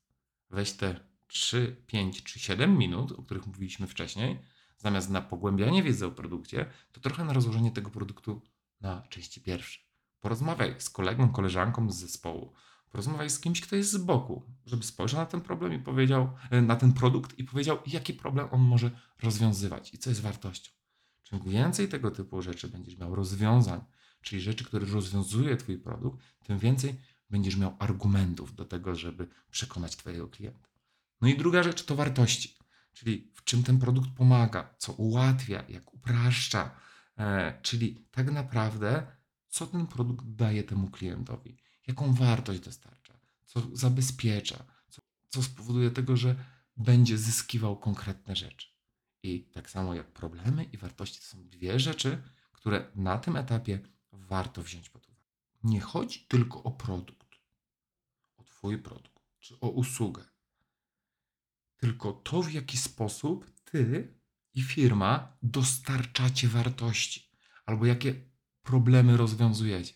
Weź 0.54 0.74
te 0.74 1.00
3, 1.28 1.84
5 1.88 2.24
czy 2.24 2.40
7 2.40 2.78
minut, 2.78 3.12
o 3.12 3.24
których 3.24 3.48
mówiliśmy 3.48 3.88
wcześniej, 3.88 4.40
zamiast 4.78 5.10
na 5.10 5.22
pogłębianie 5.22 5.84
wiedzy 5.84 6.06
o 6.06 6.12
produkcie, 6.12 6.66
to 6.92 7.02
trochę 7.02 7.24
na 7.24 7.34
rozłożenie 7.34 7.72
tego 7.72 7.90
produktu 7.90 8.42
na 8.82 9.02
części 9.10 9.42
pierwsze. 9.42 9.80
Porozmawiaj 10.20 10.76
z 10.82 10.90
kolegą, 10.90 11.30
koleżanką 11.30 11.92
z 11.92 11.96
zespołu. 11.96 12.54
Porozmawiaj 12.90 13.30
z 13.30 13.40
kimś, 13.40 13.62
kto 13.62 13.76
jest 13.76 13.92
z 13.92 13.98
boku, 13.98 14.44
żeby 14.66 14.84
spojrzał 14.84 15.20
na 15.20 15.26
ten 15.26 15.42
problem 15.42 15.74
i 15.74 15.80
powiedział, 15.80 16.30
e, 16.52 16.62
na 16.62 16.76
ten 16.76 16.94
produkt 16.94 17.40
i 17.40 17.44
powiedział, 17.44 17.78
jaki 17.88 18.14
problem 18.14 18.48
on 18.52 18.62
może 18.62 18.92
rozwiązywać 19.24 19.94
i 19.94 19.98
co 19.98 20.10
jest 20.10 20.22
wartością. 20.22 20.72
Czym 21.24 21.40
więcej 21.40 21.88
tego 21.88 22.12
typu 22.12 22.42
rzeczy 22.42 22.68
będziesz 22.68 22.98
miał 22.98 23.16
rozwiązań, 23.16 23.82
czyli 24.22 24.42
rzeczy, 24.42 24.66
które 24.66 24.86
rozwiązuje 24.86 25.58
Twój 25.58 25.78
produkt, 25.78 26.20
tym 26.44 26.60
więcej 26.60 26.96
będziesz 27.34 27.56
miał 27.56 27.76
argumentów 27.80 28.56
do 28.56 28.66
tego, 28.66 28.96
żeby 28.96 29.28
przekonać 29.52 29.96
Twojego 29.96 30.28
klienta. 30.28 30.70
No 31.22 31.28
i 31.28 31.38
druga 31.38 31.64
rzecz 31.64 31.86
to 31.86 31.96
wartości, 31.96 32.58
czyli 32.94 33.32
w 33.36 33.44
czym 33.44 33.64
ten 33.64 33.80
produkt 33.80 34.10
pomaga, 34.10 34.76
co 34.78 34.94
ułatwia, 34.94 35.64
jak 35.70 35.94
upraszcza, 35.94 36.76
e, 37.18 37.60
czyli 37.62 38.08
tak 38.12 38.32
naprawdę 38.32 39.08
co 39.50 39.68
ten 39.68 39.88
produkt 39.88 40.26
daje 40.26 40.64
temu 40.64 40.90
klientowi, 40.90 41.58
jaką 41.88 42.14
wartość 42.14 42.60
dostarcza, 42.60 43.14
co 43.46 43.62
zabezpiecza, 43.74 44.66
co, 44.90 45.02
co 45.30 45.44
spowoduje 45.44 45.92
tego, 45.92 46.18
że 46.18 46.36
będzie 46.78 47.18
zyskiwał 47.18 47.78
konkretne 47.78 48.36
rzeczy. 48.36 48.68
I 49.24 49.44
tak 49.44 49.70
samo 49.70 49.94
jak 49.94 50.14
problemy 50.14 50.64
i 50.64 50.78
wartości 50.78 51.20
to 51.20 51.26
są 51.26 51.48
dwie 51.50 51.80
rzeczy, 51.80 52.22
które 52.52 52.92
na 52.96 53.18
tym 53.18 53.36
etapie 53.36 53.80
warto 54.12 54.64
wziąć 54.64 54.90
pod 54.90 55.08
uwagę. 55.08 55.24
Nie 55.64 55.82
chodzi 55.82 56.20
tylko 56.20 56.64
o 56.64 56.72
produkt, 56.72 57.23
Twój 58.64 58.78
produkt, 58.78 59.20
czy 59.40 59.60
o 59.60 59.70
usługę, 59.70 60.24
tylko 61.78 62.14
to, 62.14 62.42
w 62.44 62.52
jaki 62.52 62.78
sposób 62.78 63.52
Ty 63.64 64.14
i 64.54 64.62
firma 64.62 65.38
dostarczacie 65.42 66.48
wartości, 66.48 67.32
albo 67.66 67.86
jakie 67.86 68.16
problemy 68.62 69.18
rozwiązujecie. 69.18 69.94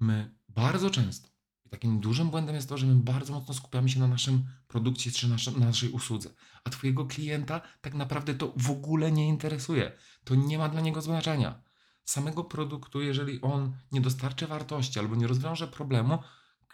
My 0.00 0.38
bardzo 0.48 0.90
często, 0.90 1.28
i 1.64 1.68
takim 1.68 2.00
dużym 2.00 2.30
błędem 2.30 2.54
jest 2.54 2.68
to, 2.68 2.78
że 2.78 2.86
my 2.86 2.94
bardzo 2.94 3.32
mocno 3.32 3.54
skupiamy 3.54 3.88
się 3.88 4.00
na 4.00 4.08
naszym 4.08 4.46
produkcie 4.68 5.10
czy 5.10 5.28
na 5.28 5.36
naszej 5.66 5.90
usłudze, 5.90 6.30
a 6.64 6.70
Twojego 6.70 7.06
klienta 7.06 7.60
tak 7.80 7.94
naprawdę 7.94 8.34
to 8.34 8.52
w 8.56 8.70
ogóle 8.70 9.12
nie 9.12 9.28
interesuje. 9.28 9.92
To 10.24 10.34
nie 10.34 10.58
ma 10.58 10.68
dla 10.68 10.80
niego 10.80 11.02
znaczenia. 11.02 11.62
Samego 12.04 12.44
produktu, 12.44 13.02
jeżeli 13.02 13.40
on 13.40 13.76
nie 13.92 14.00
dostarczy 14.00 14.46
wartości 14.46 14.98
albo 14.98 15.16
nie 15.16 15.26
rozwiąże 15.26 15.68
problemu, 15.68 16.18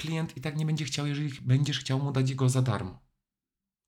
klient 0.03 0.37
i 0.37 0.41
tak 0.41 0.57
nie 0.57 0.67
będzie 0.67 0.85
chciał, 0.85 1.07
jeżeli 1.07 1.31
będziesz 1.43 1.79
chciał 1.81 1.99
mu 1.99 2.13
dać 2.13 2.35
go 2.35 2.49
za 2.49 2.63
darmo. 2.63 3.01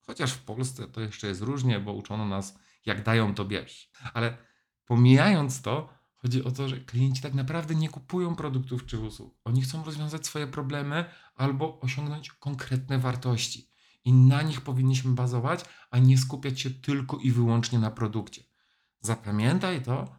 Chociaż 0.06 0.32
w 0.32 0.44
Polsce 0.44 0.88
to 0.88 1.00
jeszcze 1.00 1.26
jest 1.26 1.40
różnie, 1.40 1.80
bo 1.80 1.92
uczono 1.92 2.26
nas, 2.26 2.58
jak 2.86 3.02
dają, 3.02 3.34
to 3.34 3.44
bierz. 3.44 3.90
Ale 4.14 4.36
pomijając 4.86 5.62
to, 5.62 5.88
chodzi 6.16 6.44
o 6.44 6.50
to, 6.50 6.68
że 6.68 6.80
klienci 6.80 7.22
tak 7.22 7.34
naprawdę 7.34 7.74
nie 7.74 7.88
kupują 7.88 8.36
produktów 8.36 8.86
czy 8.86 8.98
usług. 8.98 9.34
Oni 9.44 9.62
chcą 9.62 9.84
rozwiązać 9.84 10.26
swoje 10.26 10.46
problemy 10.46 11.04
albo 11.34 11.80
osiągnąć 11.80 12.30
konkretne 12.32 12.98
wartości. 12.98 13.70
I 14.04 14.12
na 14.12 14.42
nich 14.42 14.60
powinniśmy 14.60 15.14
bazować, 15.14 15.64
a 15.90 15.98
nie 15.98 16.18
skupiać 16.18 16.60
się 16.60 16.70
tylko 16.70 17.16
i 17.16 17.30
wyłącznie 17.30 17.78
na 17.78 17.90
produkcie. 17.90 18.42
Zapamiętaj 19.00 19.82
to 19.82 20.16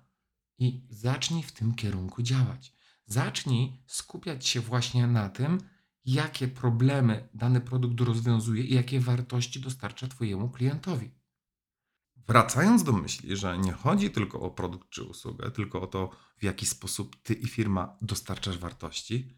i 0.57 0.87
zacznij 0.89 1.43
w 1.43 1.51
tym 1.51 1.75
kierunku 1.75 2.21
działać. 2.21 2.73
Zacznij 3.05 3.83
skupiać 3.87 4.47
się 4.47 4.61
właśnie 4.61 5.07
na 5.07 5.29
tym, 5.29 5.59
jakie 6.05 6.47
problemy 6.47 7.29
dany 7.33 7.61
produkt 7.61 8.01
rozwiązuje 8.01 8.63
i 8.63 8.73
jakie 8.73 8.99
wartości 8.99 9.59
dostarcza 9.59 10.07
Twojemu 10.07 10.49
klientowi. 10.49 11.11
Wracając 12.27 12.83
do 12.83 12.91
myśli, 12.91 13.37
że 13.37 13.57
nie 13.57 13.71
chodzi 13.71 14.11
tylko 14.11 14.39
o 14.39 14.51
produkt 14.51 14.89
czy 14.89 15.03
usługę, 15.03 15.51
tylko 15.51 15.81
o 15.81 15.87
to, 15.87 16.09
w 16.37 16.43
jaki 16.43 16.65
sposób 16.65 17.15
Ty 17.23 17.33
i 17.33 17.47
firma 17.47 17.97
dostarczasz 18.01 18.57
wartości, 18.57 19.37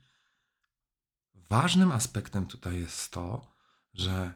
ważnym 1.33 1.91
aspektem 1.91 2.45
tutaj 2.45 2.79
jest 2.79 3.11
to, 3.11 3.55
że 3.93 4.33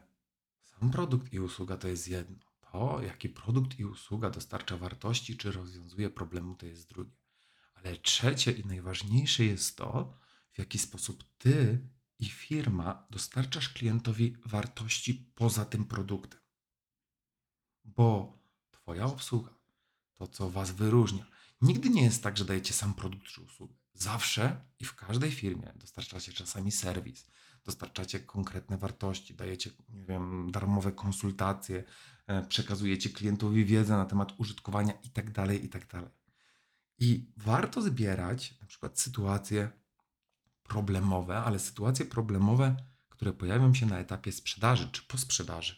sam 0.62 0.90
produkt 0.90 1.32
i 1.32 1.40
usługa 1.40 1.76
to 1.76 1.88
jest 1.88 2.08
jedno. 2.08 2.36
To, 2.72 3.02
jaki 3.02 3.28
produkt 3.28 3.78
i 3.78 3.84
usługa 3.84 4.30
dostarcza 4.30 4.76
wartości 4.76 5.36
czy 5.36 5.52
rozwiązuje 5.52 6.10
problemu, 6.10 6.54
to 6.54 6.66
jest 6.66 6.88
drugie. 6.88 7.16
Ale 7.74 7.96
trzecie 7.96 8.52
i 8.52 8.66
najważniejsze 8.66 9.44
jest 9.44 9.76
to, 9.76 10.18
w 10.52 10.58
jaki 10.58 10.78
sposób 10.78 11.24
Ty 11.38 11.88
i 12.22 12.26
firma 12.28 13.06
dostarczasz 13.10 13.68
klientowi 13.68 14.36
wartości 14.46 15.14
poza 15.34 15.64
tym 15.64 15.84
produktem. 15.84 16.40
Bo 17.84 18.38
Twoja 18.70 19.04
obsługa, 19.04 19.50
to 20.16 20.26
co 20.26 20.50
Was 20.50 20.70
wyróżnia, 20.70 21.26
nigdy 21.60 21.90
nie 21.90 22.02
jest 22.02 22.22
tak, 22.22 22.38
że 22.38 22.44
dajecie 22.44 22.74
sam 22.74 22.94
produkt 22.94 23.26
czy 23.26 23.40
usługę. 23.40 23.74
Zawsze 23.94 24.64
i 24.80 24.84
w 24.84 24.94
każdej 24.94 25.30
firmie 25.30 25.72
dostarczacie 25.76 26.32
czasami 26.32 26.72
serwis, 26.72 27.30
dostarczacie 27.64 28.20
konkretne 28.20 28.78
wartości, 28.78 29.34
dajecie, 29.34 29.70
nie 29.88 30.04
wiem, 30.04 30.50
darmowe 30.52 30.92
konsultacje, 30.92 31.84
e, 32.26 32.46
przekazujecie 32.46 33.10
klientowi 33.10 33.64
wiedzę 33.64 33.96
na 33.96 34.04
temat 34.04 34.32
użytkowania 34.36 34.92
itd., 34.92 35.32
tak 35.32 35.62
itd. 35.62 35.86
Tak 35.88 36.10
I 36.98 37.32
warto 37.36 37.82
zbierać 37.82 38.60
na 38.60 38.66
przykład 38.66 39.00
sytuacje 39.00 39.81
problemowe, 40.72 41.38
ale 41.38 41.58
sytuacje 41.58 42.06
problemowe, 42.06 42.76
które 43.08 43.32
pojawią 43.32 43.74
się 43.74 43.86
na 43.86 43.98
etapie 43.98 44.32
sprzedaży 44.32 44.88
czy 44.92 45.02
po 45.02 45.18
sprzedaży 45.18 45.74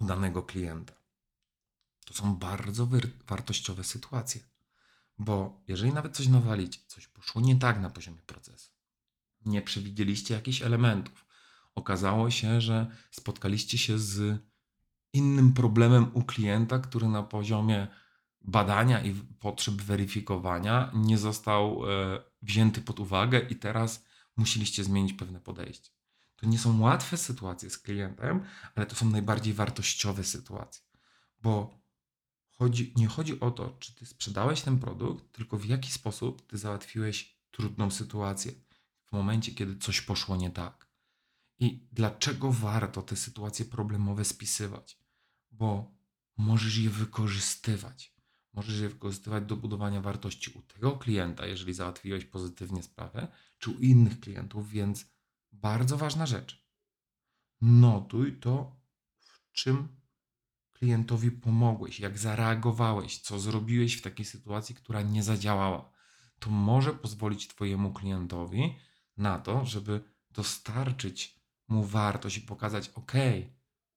u 0.00 0.06
danego 0.06 0.42
klienta. 0.42 0.94
To 2.06 2.14
są 2.14 2.36
bardzo 2.36 2.88
wartościowe 3.28 3.84
sytuacje, 3.84 4.40
bo 5.18 5.62
jeżeli 5.68 5.92
nawet 5.92 6.16
coś 6.16 6.28
nawalić, 6.28 6.84
coś 6.86 7.06
poszło 7.06 7.42
nie 7.42 7.56
tak 7.56 7.80
na 7.80 7.90
poziomie 7.90 8.22
procesu, 8.22 8.70
nie 9.46 9.62
przewidzieliście 9.62 10.34
jakichś 10.34 10.62
elementów, 10.62 11.26
okazało 11.74 12.30
się, 12.30 12.60
że 12.60 12.86
spotkaliście 13.10 13.78
się 13.78 13.98
z 13.98 14.42
innym 15.12 15.52
problemem 15.52 16.10
u 16.14 16.22
klienta, 16.22 16.78
który 16.78 17.08
na 17.08 17.22
poziomie 17.22 17.88
badania 18.40 19.04
i 19.04 19.14
potrzeb 19.14 19.74
weryfikowania 19.74 20.90
nie 20.94 21.18
został 21.18 21.90
e, 21.90 22.22
wzięty 22.42 22.80
pod 22.80 23.00
uwagę 23.00 23.40
i 23.40 23.56
teraz 23.56 24.04
musieliście 24.36 24.84
zmienić 24.84 25.12
pewne 25.12 25.40
podejście. 25.40 25.90
To 26.36 26.46
nie 26.46 26.58
są 26.58 26.80
łatwe 26.80 27.16
sytuacje 27.16 27.70
z 27.70 27.78
klientem, 27.78 28.44
ale 28.74 28.86
to 28.86 28.96
są 28.96 29.10
najbardziej 29.10 29.54
wartościowe 29.54 30.24
sytuacje, 30.24 30.82
bo 31.40 31.80
chodzi, 32.50 32.92
nie 32.96 33.06
chodzi 33.06 33.40
o 33.40 33.50
to, 33.50 33.76
czy 33.78 33.94
ty 33.94 34.06
sprzedałeś 34.06 34.60
ten 34.60 34.78
produkt, 34.78 35.32
tylko 35.32 35.58
w 35.58 35.64
jaki 35.64 35.92
sposób 35.92 36.46
ty 36.46 36.58
załatwiłeś 36.58 37.40
trudną 37.50 37.90
sytuację 37.90 38.52
w 39.04 39.12
momencie, 39.12 39.52
kiedy 39.52 39.76
coś 39.76 40.00
poszło 40.00 40.36
nie 40.36 40.50
tak. 40.50 40.90
I 41.58 41.88
dlaczego 41.92 42.52
warto 42.52 43.02
te 43.02 43.16
sytuacje 43.16 43.64
problemowe 43.64 44.24
spisywać? 44.24 44.98
Bo 45.50 45.94
możesz 46.36 46.76
je 46.76 46.90
wykorzystywać. 46.90 48.14
Możesz 48.52 48.80
je 48.80 48.88
wykorzystywać 48.88 49.44
do 49.44 49.56
budowania 49.56 50.00
wartości 50.00 50.50
u 50.50 50.62
tego 50.62 50.92
klienta, 50.92 51.46
jeżeli 51.46 51.74
załatwiłeś 51.74 52.24
pozytywnie 52.24 52.82
sprawę, 52.82 53.28
czy 53.58 53.70
u 53.70 53.78
innych 53.78 54.20
klientów, 54.20 54.70
więc 54.70 55.06
bardzo 55.52 55.96
ważna 55.96 56.26
rzecz. 56.26 56.64
Notuj 57.60 58.40
to 58.40 58.76
czym 59.52 59.88
klientowi 60.72 61.30
pomogłeś, 61.30 62.00
jak 62.00 62.18
zareagowałeś, 62.18 63.18
co 63.18 63.40
zrobiłeś 63.40 63.94
w 63.94 64.02
takiej 64.02 64.26
sytuacji, 64.26 64.74
która 64.74 65.02
nie 65.02 65.22
zadziałała. 65.22 65.92
To 66.38 66.50
może 66.50 66.92
pozwolić 66.92 67.48
Twojemu 67.48 67.92
klientowi 67.92 68.74
na 69.16 69.38
to, 69.38 69.66
żeby 69.66 70.00
dostarczyć 70.30 71.40
mu 71.68 71.84
wartość 71.84 72.36
i 72.36 72.40
pokazać: 72.40 72.88
OK, 72.88 73.12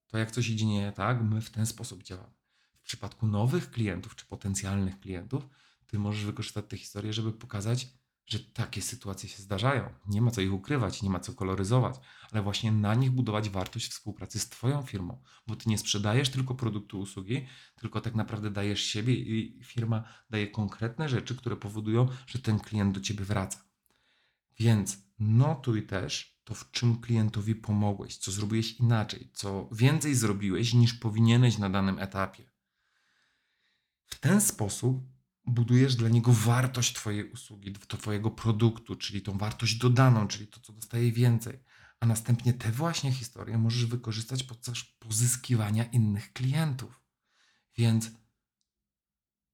to 0.06 0.18
jak 0.18 0.30
coś 0.30 0.48
idzie 0.48 0.66
nie 0.66 0.92
tak, 0.92 1.22
my 1.22 1.40
w 1.40 1.50
ten 1.50 1.66
sposób 1.66 2.02
działamy. 2.02 2.43
Przypadku 2.84 3.26
nowych 3.26 3.70
klientów 3.70 4.16
czy 4.16 4.26
potencjalnych 4.26 5.00
klientów, 5.00 5.48
Ty 5.86 5.98
możesz 5.98 6.24
wykorzystać 6.24 6.64
tę 6.68 6.76
historię, 6.76 7.12
żeby 7.12 7.32
pokazać, 7.32 7.88
że 8.26 8.38
takie 8.38 8.82
sytuacje 8.82 9.28
się 9.28 9.42
zdarzają. 9.42 9.94
Nie 10.06 10.22
ma 10.22 10.30
co 10.30 10.40
ich 10.40 10.52
ukrywać, 10.52 11.02
nie 11.02 11.10
ma 11.10 11.20
co 11.20 11.34
koloryzować, 11.34 11.96
ale 12.32 12.42
właśnie 12.42 12.72
na 12.72 12.94
nich 12.94 13.10
budować 13.10 13.50
wartość 13.50 13.90
współpracy 13.90 14.40
z 14.40 14.48
Twoją 14.48 14.82
firmą, 14.82 15.22
bo 15.46 15.56
Ty 15.56 15.70
nie 15.70 15.78
sprzedajesz 15.78 16.28
tylko 16.28 16.54
produktu, 16.54 17.00
usługi, 17.00 17.46
tylko 17.76 18.00
tak 18.00 18.14
naprawdę 18.14 18.50
dajesz 18.50 18.82
siebie 18.82 19.14
i 19.14 19.60
firma 19.64 20.04
daje 20.30 20.46
konkretne 20.46 21.08
rzeczy, 21.08 21.36
które 21.36 21.56
powodują, 21.56 22.08
że 22.26 22.38
ten 22.38 22.60
klient 22.60 22.94
do 22.94 23.00
Ciebie 23.00 23.24
wraca. 23.24 23.64
Więc 24.58 24.98
notuj 25.18 25.86
też 25.86 26.40
to, 26.44 26.54
w 26.54 26.70
czym 26.70 27.00
klientowi 27.00 27.54
pomogłeś, 27.54 28.16
co 28.16 28.32
zrobiłeś 28.32 28.80
inaczej, 28.80 29.30
co 29.34 29.68
więcej 29.72 30.14
zrobiłeś 30.14 30.74
niż 30.74 30.94
powinieneś 30.94 31.58
na 31.58 31.70
danym 31.70 31.98
etapie. 31.98 32.53
W 34.06 34.18
ten 34.18 34.40
sposób 34.40 35.14
budujesz 35.46 35.96
dla 35.96 36.08
niego 36.08 36.32
wartość 36.32 36.94
Twojej 36.94 37.30
usługi, 37.30 37.72
Twojego 37.72 38.30
produktu, 38.30 38.96
czyli 38.96 39.22
tą 39.22 39.38
wartość 39.38 39.74
dodaną, 39.74 40.28
czyli 40.28 40.46
to, 40.46 40.60
co 40.60 40.72
dostaje 40.72 41.12
więcej. 41.12 41.58
A 42.00 42.06
następnie 42.06 42.52
te 42.52 42.72
właśnie 42.72 43.12
historie 43.12 43.58
możesz 43.58 43.86
wykorzystać 43.86 44.42
podczas 44.42 44.78
pozyskiwania 44.98 45.84
innych 45.84 46.32
klientów. 46.32 47.00
Więc 47.76 48.10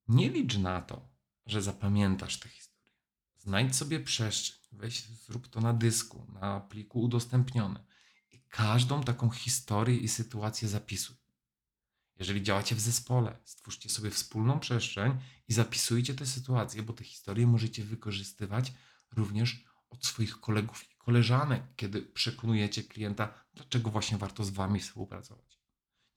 nie 0.09 0.31
licz 0.31 0.59
na 0.59 0.81
to, 0.81 1.09
że 1.47 1.63
zapamiętasz 1.63 2.39
te 2.39 2.49
historie. 2.49 2.71
Znajdź 3.39 3.77
sobie 3.77 4.01
przestrzeń, 4.01 4.59
weź, 4.73 5.09
zrób 5.09 5.49
to 5.49 5.61
na 5.61 5.73
dysku, 5.73 6.27
na 6.33 6.61
pliku 6.61 7.01
udostępnione 7.01 7.85
i 8.31 8.43
każdą 8.49 9.03
taką 9.03 9.31
historię 9.31 9.97
i 9.97 10.09
sytuację 10.09 10.69
zapisuj. 10.69 11.20
Jeżeli 12.21 12.43
działacie 12.43 12.75
w 12.75 12.81
zespole, 12.81 13.37
stwórzcie 13.45 13.89
sobie 13.89 14.11
wspólną 14.11 14.61
przestrzeń 14.61 15.19
i 15.49 15.53
zapisujcie 15.53 16.15
te 16.15 16.27
sytuacje, 16.27 16.83
bo 16.83 16.93
te 16.93 17.05
historie 17.05 17.47
możecie 17.47 17.85
wykorzystywać 17.85 18.73
również 19.17 19.65
od 19.91 20.07
swoich 20.07 20.41
kolegów 20.41 20.93
i 20.93 20.97
koleżanek, 20.97 21.63
kiedy 21.77 22.03
przekonujecie 22.03 22.83
klienta, 22.83 23.35
dlaczego 23.55 23.91
właśnie 23.91 24.19
warto 24.19 24.45
z 24.45 24.51
Wami 24.51 24.81
współpracować. 24.81 25.61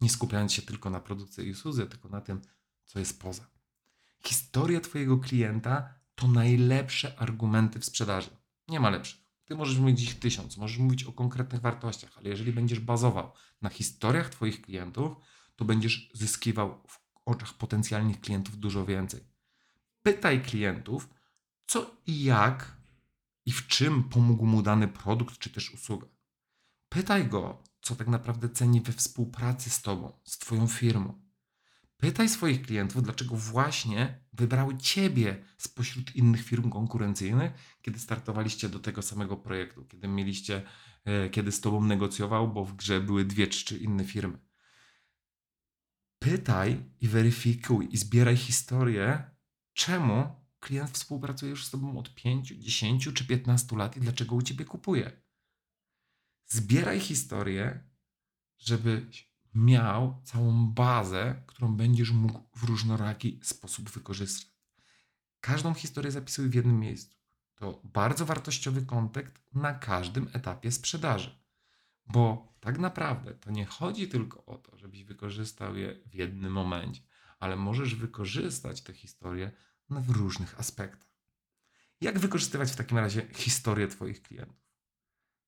Nie 0.01 0.09
skupiając 0.09 0.53
się 0.53 0.61
tylko 0.61 0.89
na 0.89 0.99
produkcji 0.99 1.47
i 1.47 1.51
usłudze, 1.51 1.87
tylko 1.87 2.09
na 2.09 2.21
tym, 2.21 2.41
co 2.85 2.99
jest 2.99 3.21
poza. 3.21 3.47
Historia 4.25 4.81
Twojego 4.81 5.17
klienta 5.17 5.93
to 6.15 6.27
najlepsze 6.27 7.19
argumenty 7.19 7.79
w 7.79 7.85
sprzedaży. 7.85 8.29
Nie 8.67 8.79
ma 8.79 8.89
lepszych. 8.89 9.19
Ty 9.45 9.55
możesz 9.55 9.79
mieć 9.79 10.03
ich 10.03 10.19
tysiąc, 10.19 10.57
możesz 10.57 10.77
mówić 10.77 11.03
o 11.03 11.13
konkretnych 11.13 11.61
wartościach, 11.61 12.17
ale 12.17 12.29
jeżeli 12.29 12.53
będziesz 12.53 12.79
bazował 12.79 13.31
na 13.61 13.69
historiach 13.69 14.29
Twoich 14.29 14.61
klientów, 14.61 15.17
to 15.55 15.65
będziesz 15.65 16.09
zyskiwał 16.13 16.81
w 16.87 16.99
oczach 17.25 17.53
potencjalnych 17.53 18.21
klientów 18.21 18.59
dużo 18.59 18.85
więcej. 18.85 19.21
Pytaj 20.03 20.41
klientów, 20.41 21.09
co 21.65 21.95
i 22.07 22.23
jak 22.23 22.77
i 23.45 23.51
w 23.51 23.67
czym 23.67 24.03
pomógł 24.03 24.45
mu 24.45 24.61
dany 24.61 24.87
produkt 24.87 25.37
czy 25.37 25.49
też 25.49 25.73
usługa. 25.73 26.07
Pytaj 26.89 27.27
go, 27.27 27.63
co 27.81 27.95
tak 27.95 28.07
naprawdę 28.07 28.49
ceni 28.49 28.81
we 28.81 28.93
współpracy 28.93 29.69
z 29.69 29.81
Tobą, 29.81 30.19
z 30.23 30.37
Twoją 30.37 30.67
firmą. 30.67 31.21
Pytaj 31.97 32.29
swoich 32.29 32.61
klientów, 32.61 33.03
dlaczego 33.03 33.35
właśnie 33.35 34.19
wybrały 34.33 34.77
Ciebie 34.77 35.43
spośród 35.57 36.15
innych 36.15 36.43
firm 36.43 36.69
konkurencyjnych, 36.69 37.51
kiedy 37.81 37.99
startowaliście 37.99 38.69
do 38.69 38.79
tego 38.79 39.01
samego 39.01 39.37
projektu, 39.37 39.85
kiedy 39.85 40.07
mieliście, 40.07 40.61
e, 41.05 41.29
kiedy 41.29 41.51
z 41.51 41.61
Tobą 41.61 41.83
negocjował, 41.83 42.53
bo 42.53 42.65
w 42.65 42.75
grze 42.75 43.01
były 43.01 43.25
dwie 43.25 43.47
czy 43.47 43.77
inne 43.77 44.05
firmy 44.05 44.37
pytaj 46.23 46.83
i 47.01 47.07
weryfikuj 47.07 47.87
i 47.91 47.97
zbieraj 47.97 48.37
historię, 48.37 49.23
czemu 49.73 50.35
klient 50.59 50.91
współpracuje 50.91 51.49
już 51.49 51.65
z 51.65 51.69
Tobą 51.69 51.99
od 51.99 52.15
5, 52.15 52.47
10 52.49 53.09
czy 53.13 53.27
15 53.27 53.75
lat 53.77 53.97
i 53.97 53.99
dlaczego 53.99 54.35
u 54.35 54.41
Ciebie 54.41 54.65
kupuje. 54.65 55.21
Zbieraj 56.47 56.99
historię, 56.99 57.83
żebyś 58.57 59.33
miał 59.53 60.21
całą 60.23 60.67
bazę, 60.67 61.43
którą 61.47 61.75
będziesz 61.75 62.11
mógł 62.11 62.39
w 62.55 62.63
różnoraki 62.63 63.39
sposób 63.43 63.89
wykorzystać. 63.89 64.53
Każdą 65.39 65.73
historię 65.73 66.11
zapisuj 66.11 66.49
w 66.49 66.53
jednym 66.53 66.79
miejscu. 66.79 67.17
To 67.55 67.81
bardzo 67.83 68.25
wartościowy 68.25 68.85
kontekst 68.85 69.35
na 69.53 69.73
każdym 69.73 70.29
etapie 70.33 70.71
sprzedaży. 70.71 71.42
Bo 72.05 72.53
tak 72.59 72.79
naprawdę 72.79 73.33
to 73.33 73.51
nie 73.51 73.65
chodzi 73.65 74.07
tylko 74.07 74.45
o 74.45 74.57
to, 74.57 74.77
żebyś 74.77 75.03
wykorzystał 75.03 75.75
je 75.75 75.95
w 76.05 76.15
jednym 76.15 76.53
momencie, 76.53 77.01
ale 77.39 77.55
możesz 77.55 77.95
wykorzystać 77.95 78.81
te 78.81 78.93
historie 78.93 79.51
w 79.89 80.09
różnych 80.09 80.59
aspektach. 80.59 81.13
Jak 82.01 82.19
wykorzystywać 82.19 82.71
w 82.71 82.75
takim 82.75 82.97
razie 82.97 83.27
historię 83.33 83.87
Twoich 83.87 84.21
klientów? 84.21 84.63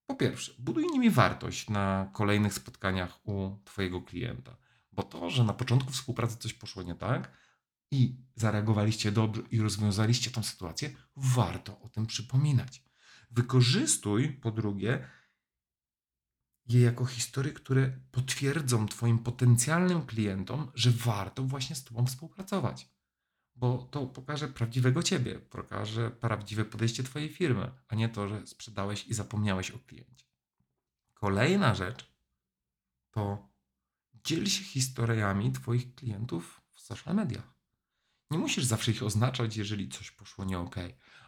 Po 0.06 0.14
pierwsze, 0.14 0.52
buduj 0.58 0.86
nimi 0.92 1.10
wartość 1.10 1.70
na 1.70 2.10
kolejnych 2.12 2.54
spotkaniach 2.54 3.28
u 3.28 3.58
Twojego 3.64 4.02
klienta, 4.02 4.56
bo 4.92 5.02
to, 5.02 5.30
że 5.30 5.44
na 5.44 5.52
początku 5.52 5.92
współpracy 5.92 6.36
coś 6.36 6.52
poszło 6.52 6.82
nie 6.82 6.94
tak 6.94 7.30
i 7.90 8.16
zareagowaliście 8.34 9.12
dobrze 9.12 9.42
i 9.50 9.60
rozwiązaliście 9.60 10.30
tą 10.30 10.42
sytuację, 10.42 10.90
warto 11.16 11.80
o 11.80 11.88
tym 11.88 12.06
przypominać. 12.06 12.82
Wykorzystuj 13.30 14.32
po 14.32 14.50
drugie 14.50 15.08
je 16.68 16.80
jako 16.80 17.04
historie, 17.04 17.52
które 17.52 17.92
potwierdzą 18.10 18.86
Twoim 18.88 19.18
potencjalnym 19.18 20.06
klientom, 20.06 20.70
że 20.74 20.90
warto 20.90 21.42
właśnie 21.42 21.76
z 21.76 21.84
Tobą 21.84 22.06
współpracować. 22.06 22.88
Bo 23.54 23.88
to 23.90 24.06
pokaże 24.06 24.48
prawdziwego 24.48 25.02
Ciebie, 25.02 25.38
pokaże 25.38 26.10
prawdziwe 26.10 26.64
podejście 26.64 27.02
Twojej 27.02 27.28
firmy, 27.28 27.70
a 27.88 27.94
nie 27.94 28.08
to, 28.08 28.28
że 28.28 28.46
sprzedałeś 28.46 29.06
i 29.06 29.14
zapomniałeś 29.14 29.70
o 29.70 29.78
kliencie. 29.78 30.26
Kolejna 31.14 31.74
rzecz 31.74 32.14
to 33.10 33.48
dziel 34.14 34.46
się 34.46 34.64
historiami 34.64 35.52
Twoich 35.52 35.94
klientów 35.94 36.62
w 36.72 36.80
social 36.80 37.14
mediach. 37.14 37.55
Nie 38.30 38.38
musisz 38.38 38.64
zawsze 38.64 38.90
ich 38.90 39.02
oznaczać, 39.02 39.56
jeżeli 39.56 39.88
coś 39.88 40.10
poszło 40.10 40.44
nie 40.44 40.58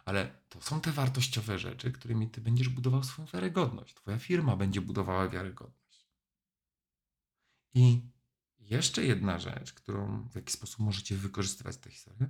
ale 0.05 0.41
to 0.49 0.61
są 0.61 0.81
te 0.81 0.91
wartościowe 0.91 1.59
rzeczy, 1.59 1.91
którymi 1.91 2.29
ty 2.29 2.41
będziesz 2.41 2.69
budował 2.69 3.03
swoją 3.03 3.27
wiarygodność. 3.27 3.93
Twoja 3.93 4.19
firma 4.19 4.55
będzie 4.55 4.81
budowała 4.81 5.29
wiarygodność. 5.29 6.07
I 7.73 8.01
jeszcze 8.59 9.03
jedna 9.05 9.39
rzecz, 9.39 9.73
którą 9.73 10.29
w 10.29 10.35
jakiś 10.35 10.53
sposób 10.53 10.79
możecie 10.79 11.17
wykorzystywać 11.17 11.77
tę 11.77 11.91
historię, 11.91 12.29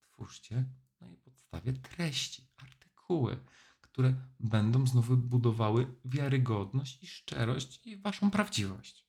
twórzcie 0.00 0.64
na 1.00 1.06
jej 1.06 1.16
podstawie 1.16 1.72
treści, 1.72 2.48
artykuły, 2.56 3.44
które 3.80 4.14
będą 4.40 4.86
znowu 4.86 5.16
budowały 5.16 5.94
wiarygodność 6.04 7.02
i 7.02 7.06
szczerość 7.06 7.86
i 7.86 7.96
waszą 7.96 8.30
prawdziwość. 8.30 9.06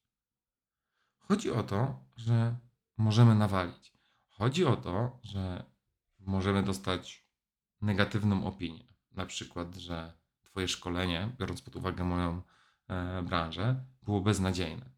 Chodzi 1.17 1.51
o 1.51 1.63
to, 1.63 2.05
że 2.15 2.57
możemy 2.97 3.35
nawalić. 3.35 3.92
Chodzi 4.43 4.65
o 4.65 4.75
to, 4.75 5.19
że 5.23 5.63
możemy 6.19 6.63
dostać 6.63 7.27
negatywną 7.81 8.45
opinię. 8.45 8.93
Na 9.11 9.25
przykład, 9.25 9.75
że 9.75 10.13
Twoje 10.43 10.67
szkolenie, 10.67 11.35
biorąc 11.39 11.61
pod 11.61 11.75
uwagę 11.75 12.03
moją 12.03 12.41
e, 12.87 13.21
branżę, 13.21 13.85
było 14.01 14.21
beznadziejne. 14.21 14.89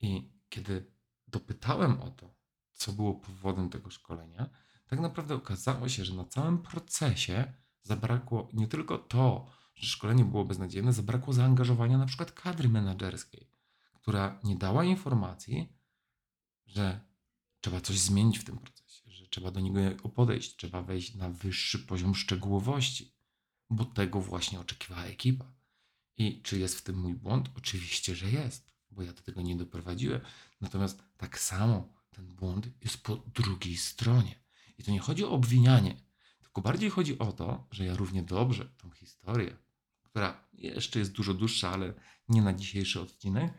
I 0.00 0.32
kiedy 0.48 0.92
dopytałem 1.26 2.00
o 2.00 2.10
to, 2.10 2.34
co 2.72 2.92
było 2.92 3.14
powodem 3.14 3.70
tego 3.70 3.90
szkolenia, 3.90 4.50
tak 4.86 5.00
naprawdę 5.00 5.34
okazało 5.34 5.88
się, 5.88 6.04
że 6.04 6.14
na 6.14 6.24
całym 6.24 6.58
procesie 6.58 7.52
zabrakło 7.82 8.48
nie 8.52 8.68
tylko 8.68 8.98
to, 8.98 9.50
że 9.74 9.86
szkolenie 9.86 10.24
było 10.24 10.44
beznadziejne, 10.44 10.92
zabrakło 10.92 11.32
zaangażowania 11.32 11.98
na 11.98 12.06
przykład 12.06 12.32
kadry 12.32 12.68
menedżerskiej, 12.68 13.50
która 13.94 14.40
nie 14.44 14.56
dała 14.56 14.84
informacji, 14.84 15.72
że 16.66 17.07
trzeba 17.60 17.80
coś 17.80 17.98
zmienić 17.98 18.38
w 18.38 18.44
tym 18.44 18.58
procesie, 18.58 19.10
że 19.10 19.26
trzeba 19.26 19.50
do 19.50 19.60
niego 19.60 20.08
podejść, 20.08 20.56
trzeba 20.56 20.82
wejść 20.82 21.14
na 21.14 21.30
wyższy 21.30 21.78
poziom 21.78 22.14
szczegółowości, 22.14 23.12
bo 23.70 23.84
tego 23.84 24.20
właśnie 24.20 24.60
oczekiwała 24.60 25.04
ekipa. 25.04 25.52
I 26.16 26.42
czy 26.42 26.58
jest 26.58 26.78
w 26.78 26.82
tym 26.82 27.00
mój 27.00 27.14
błąd? 27.14 27.50
Oczywiście, 27.56 28.16
że 28.16 28.30
jest, 28.30 28.72
bo 28.90 29.02
ja 29.02 29.12
do 29.12 29.22
tego 29.22 29.42
nie 29.42 29.56
doprowadziłem. 29.56 30.20
Natomiast 30.60 31.02
tak 31.16 31.38
samo 31.40 31.92
ten 32.10 32.34
błąd 32.34 32.68
jest 32.84 33.02
po 33.02 33.16
drugiej 33.16 33.76
stronie. 33.76 34.34
I 34.78 34.82
to 34.82 34.90
nie 34.90 35.00
chodzi 35.00 35.24
o 35.24 35.30
obwinianie, 35.30 35.96
tylko 36.42 36.60
bardziej 36.60 36.90
chodzi 36.90 37.18
o 37.18 37.32
to, 37.32 37.66
że 37.70 37.84
ja 37.84 37.96
równie 37.96 38.22
dobrze 38.22 38.64
tą 38.64 38.90
historię, 38.90 39.56
która 40.02 40.48
jeszcze 40.52 40.98
jest 40.98 41.12
dużo 41.12 41.34
dłuższa, 41.34 41.70
ale 41.70 41.94
nie 42.28 42.42
na 42.42 42.52
dzisiejszy 42.52 43.00
odcinek, 43.00 43.52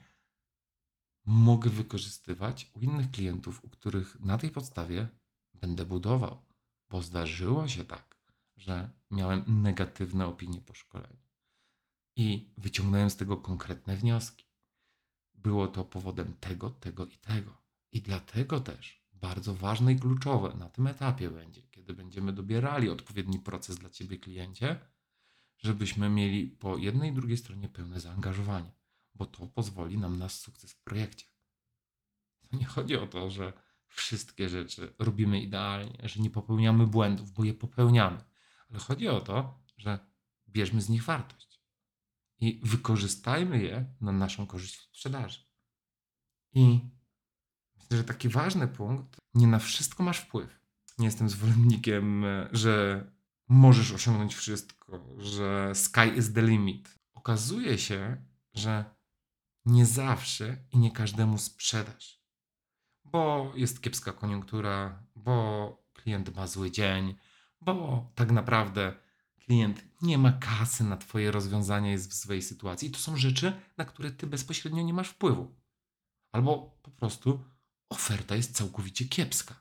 mogę 1.25 1.69
wykorzystywać 1.69 2.71
u 2.73 2.79
innych 2.79 3.11
klientów, 3.11 3.63
u 3.63 3.69
których 3.69 4.19
na 4.19 4.37
tej 4.37 4.51
podstawie 4.51 5.07
będę 5.53 5.85
budował. 5.85 6.45
Bo 6.89 7.01
zdarzyło 7.01 7.67
się 7.67 7.85
tak, 7.85 8.17
że 8.57 8.89
miałem 9.11 9.61
negatywne 9.61 10.27
opinie 10.27 10.61
po 10.61 10.73
szkoleniu 10.73 11.29
i 12.15 12.53
wyciągnąłem 12.57 13.09
z 13.09 13.15
tego 13.15 13.37
konkretne 13.37 13.97
wnioski. 13.97 14.45
Było 15.33 15.67
to 15.67 15.85
powodem 15.85 16.33
tego, 16.39 16.69
tego 16.69 17.05
i 17.05 17.17
tego. 17.17 17.57
I 17.91 18.01
dlatego 18.01 18.59
też 18.59 19.05
bardzo 19.13 19.55
ważne 19.55 19.93
i 19.93 19.99
kluczowe 19.99 20.53
na 20.57 20.69
tym 20.69 20.87
etapie 20.87 21.29
będzie, 21.29 21.61
kiedy 21.61 21.93
będziemy 21.93 22.33
dobierali 22.33 22.89
odpowiedni 22.89 23.39
proces 23.39 23.77
dla 23.77 23.89
Ciebie, 23.89 24.17
kliencie, 24.17 24.79
żebyśmy 25.57 26.09
mieli 26.09 26.47
po 26.47 26.77
jednej 26.77 27.11
i 27.11 27.13
drugiej 27.13 27.37
stronie 27.37 27.69
pełne 27.69 27.99
zaangażowanie, 27.99 28.71
bo 29.15 29.25
to 29.25 29.47
pozwoli 29.47 29.97
nam 29.97 30.19
na 30.19 30.29
sukces 30.29 30.73
w 30.73 30.83
projekcie. 30.83 31.25
To 32.49 32.57
nie 32.57 32.65
chodzi 32.65 32.95
o 32.95 33.07
to, 33.07 33.29
że 33.29 33.53
wszystkie 33.87 34.49
rzeczy 34.49 34.93
robimy 34.99 35.41
idealnie, 35.41 36.09
że 36.09 36.21
nie 36.21 36.29
popełniamy 36.29 36.87
błędów, 36.87 37.31
bo 37.31 37.43
je 37.43 37.53
popełniamy, 37.53 38.23
ale 38.69 38.79
chodzi 38.79 39.07
o 39.07 39.21
to, 39.21 39.63
że 39.77 39.99
bierzmy 40.47 40.81
z 40.81 40.89
nich 40.89 41.03
wartość 41.03 41.61
i 42.39 42.61
wykorzystajmy 42.63 43.63
je 43.63 43.95
na 44.01 44.11
naszą 44.11 44.47
korzyść 44.47 44.75
w 44.75 44.81
sprzedaży. 44.81 45.39
I 46.53 46.79
myślę, 47.77 47.97
że 47.97 48.03
taki 48.03 48.29
ważny 48.29 48.67
punkt, 48.67 49.17
nie 49.33 49.47
na 49.47 49.59
wszystko 49.59 50.03
masz 50.03 50.19
wpływ. 50.19 50.59
Nie 50.97 51.05
jestem 51.05 51.29
zwolennikiem, 51.29 52.25
że 52.51 53.05
możesz 53.47 53.91
osiągnąć 53.91 54.35
wszystko, 54.35 55.15
że 55.17 55.75
sky 55.75 56.07
is 56.17 56.33
the 56.33 56.41
limit. 56.41 56.95
Okazuje 57.13 57.77
się, 57.77 58.25
że 58.53 58.98
nie 59.65 59.85
zawsze 59.85 60.57
i 60.71 60.77
nie 60.77 60.91
każdemu 60.91 61.37
sprzedasz, 61.37 62.23
bo 63.05 63.51
jest 63.55 63.81
kiepska 63.81 64.13
koniunktura, 64.13 65.03
bo 65.15 65.77
klient 65.93 66.35
ma 66.35 66.47
zły 66.47 66.71
dzień, 66.71 67.15
bo 67.61 68.05
tak 68.15 68.31
naprawdę 68.31 68.93
klient 69.39 69.85
nie 70.01 70.17
ma 70.17 70.31
kasy 70.31 70.83
na 70.83 70.97
Twoje 70.97 71.31
rozwiązanie, 71.31 71.91
jest 71.91 72.11
w 72.11 72.13
złej 72.13 72.41
sytuacji. 72.41 72.87
I 72.87 72.91
to 72.91 72.99
są 72.99 73.17
rzeczy, 73.17 73.61
na 73.77 73.85
które 73.85 74.11
Ty 74.11 74.27
bezpośrednio 74.27 74.83
nie 74.83 74.93
masz 74.93 75.09
wpływu. 75.09 75.55
Albo 76.31 76.77
po 76.83 76.91
prostu 76.91 77.43
oferta 77.89 78.35
jest 78.35 78.55
całkowicie 78.55 79.05
kiepska. 79.05 79.55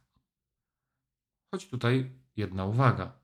Choć 1.51 1.69
tutaj 1.69 2.21
jedna 2.37 2.65
uwaga. 2.65 3.19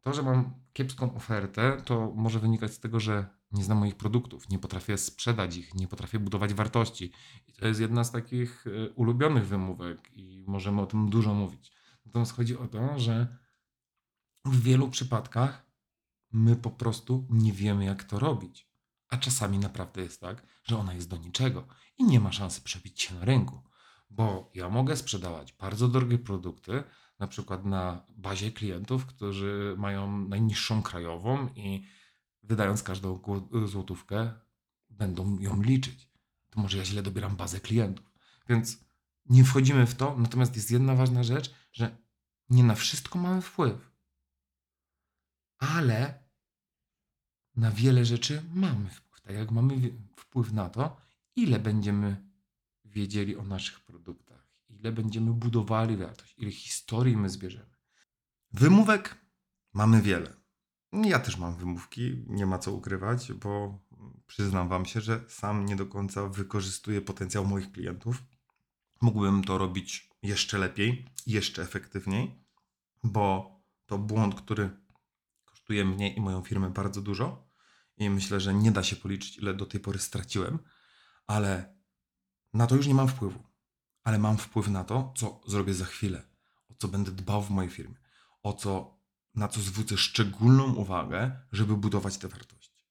To, 0.00 0.14
że 0.14 0.22
mam 0.22 0.54
kiepską 0.72 1.14
ofertę, 1.14 1.82
to 1.84 2.12
może 2.14 2.38
wynikać 2.38 2.72
z 2.72 2.80
tego, 2.80 3.00
że 3.00 3.26
nie 3.54 3.64
znam 3.64 3.78
moich 3.78 3.94
produktów, 3.94 4.48
nie 4.48 4.58
potrafię 4.58 4.98
sprzedać 4.98 5.56
ich, 5.56 5.74
nie 5.74 5.88
potrafię 5.88 6.18
budować 6.18 6.54
wartości. 6.54 7.12
I 7.48 7.52
to 7.52 7.66
jest 7.66 7.80
jedna 7.80 8.04
z 8.04 8.12
takich 8.12 8.64
e, 8.66 8.90
ulubionych 8.90 9.46
wymówek 9.46 10.10
i 10.12 10.44
możemy 10.46 10.82
o 10.82 10.86
tym 10.86 11.10
dużo 11.10 11.34
mówić. 11.34 11.72
Natomiast 12.06 12.32
chodzi 12.32 12.58
o 12.58 12.68
to, 12.68 12.98
że 12.98 13.36
w 14.44 14.62
wielu 14.62 14.90
przypadkach 14.90 15.66
my 16.32 16.56
po 16.56 16.70
prostu 16.70 17.26
nie 17.30 17.52
wiemy, 17.52 17.84
jak 17.84 18.04
to 18.04 18.18
robić. 18.18 18.68
A 19.08 19.16
czasami 19.16 19.58
naprawdę 19.58 20.02
jest 20.02 20.20
tak, 20.20 20.46
że 20.62 20.78
ona 20.78 20.94
jest 20.94 21.08
do 21.08 21.16
niczego 21.16 21.66
i 21.98 22.04
nie 22.04 22.20
ma 22.20 22.32
szansy 22.32 22.60
przebić 22.60 23.02
się 23.02 23.14
na 23.14 23.24
rynku. 23.24 23.62
Bo 24.10 24.50
ja 24.54 24.68
mogę 24.68 24.96
sprzedawać 24.96 25.52
bardzo 25.52 25.88
drogie 25.88 26.18
produkty, 26.18 26.82
na 27.18 27.26
przykład 27.26 27.64
na 27.64 28.06
bazie 28.08 28.52
klientów, 28.52 29.06
którzy 29.06 29.74
mają 29.78 30.28
najniższą 30.28 30.82
krajową 30.82 31.48
i 31.56 31.86
wydając 32.44 32.82
każdą 32.82 33.20
złotówkę, 33.66 34.32
będą 34.90 35.38
ją 35.38 35.62
liczyć. 35.62 36.10
To 36.50 36.60
może 36.60 36.78
ja 36.78 36.84
źle 36.84 37.02
dobieram 37.02 37.36
bazę 37.36 37.60
klientów. 37.60 38.12
Więc 38.48 38.78
nie 39.26 39.44
wchodzimy 39.44 39.86
w 39.86 39.94
to, 39.94 40.16
natomiast 40.18 40.56
jest 40.56 40.70
jedna 40.70 40.94
ważna 40.94 41.24
rzecz, 41.24 41.54
że 41.72 41.96
nie 42.50 42.64
na 42.64 42.74
wszystko 42.74 43.18
mamy 43.18 43.42
wpływ. 43.42 43.92
Ale 45.58 46.24
na 47.56 47.70
wiele 47.70 48.04
rzeczy 48.04 48.42
mamy 48.54 48.90
wpływ. 48.90 49.20
Tak 49.22 49.36
jak 49.36 49.50
mamy 49.50 49.74
wpływ 50.16 50.52
na 50.52 50.68
to, 50.68 50.96
ile 51.36 51.58
będziemy 51.58 52.30
wiedzieli 52.84 53.36
o 53.36 53.42
naszych 53.42 53.80
produktach, 53.80 54.48
ile 54.68 54.92
będziemy 54.92 55.32
budowali 55.32 55.96
wartość, 55.96 56.34
ile 56.38 56.50
historii 56.50 57.16
my 57.16 57.30
zbierzemy. 57.30 57.74
Wymówek 58.52 59.18
mamy 59.72 60.02
wiele. 60.02 60.43
Ja 61.02 61.18
też 61.18 61.36
mam 61.36 61.56
wymówki, 61.56 62.24
nie 62.26 62.46
ma 62.46 62.58
co 62.58 62.72
ukrywać, 62.72 63.32
bo 63.32 63.78
przyznam 64.26 64.68
Wam 64.68 64.86
się, 64.86 65.00
że 65.00 65.24
sam 65.28 65.66
nie 65.66 65.76
do 65.76 65.86
końca 65.86 66.28
wykorzystuję 66.28 67.00
potencjał 67.00 67.44
moich 67.46 67.72
klientów. 67.72 68.22
Mógłbym 69.00 69.44
to 69.44 69.58
robić 69.58 70.10
jeszcze 70.22 70.58
lepiej, 70.58 71.06
jeszcze 71.26 71.62
efektywniej, 71.62 72.44
bo 73.04 73.54
to 73.86 73.98
błąd, 73.98 74.34
który 74.34 74.70
kosztuje 75.44 75.84
mnie 75.84 76.14
i 76.14 76.20
moją 76.20 76.42
firmę 76.42 76.70
bardzo 76.70 77.02
dużo 77.02 77.48
i 77.96 78.10
myślę, 78.10 78.40
że 78.40 78.54
nie 78.54 78.72
da 78.72 78.82
się 78.82 78.96
policzyć, 78.96 79.38
ile 79.38 79.54
do 79.54 79.66
tej 79.66 79.80
pory 79.80 79.98
straciłem, 79.98 80.58
ale 81.26 81.74
na 82.54 82.66
to 82.66 82.76
już 82.76 82.86
nie 82.86 82.94
mam 82.94 83.08
wpływu. 83.08 83.42
Ale 84.02 84.18
mam 84.18 84.36
wpływ 84.36 84.68
na 84.68 84.84
to, 84.84 85.12
co 85.16 85.40
zrobię 85.46 85.74
za 85.74 85.84
chwilę, 85.84 86.22
o 86.68 86.74
co 86.74 86.88
będę 86.88 87.10
dbał 87.10 87.42
w 87.42 87.50
mojej 87.50 87.70
firmie, 87.70 87.94
o 88.42 88.52
co, 88.52 88.93
na 89.34 89.48
co 89.48 89.60
zwrócę 89.60 89.96
szczególną 89.96 90.74
uwagę, 90.74 91.40
żeby 91.52 91.76
budować 91.76 92.18
te 92.18 92.28
wartości. 92.28 92.84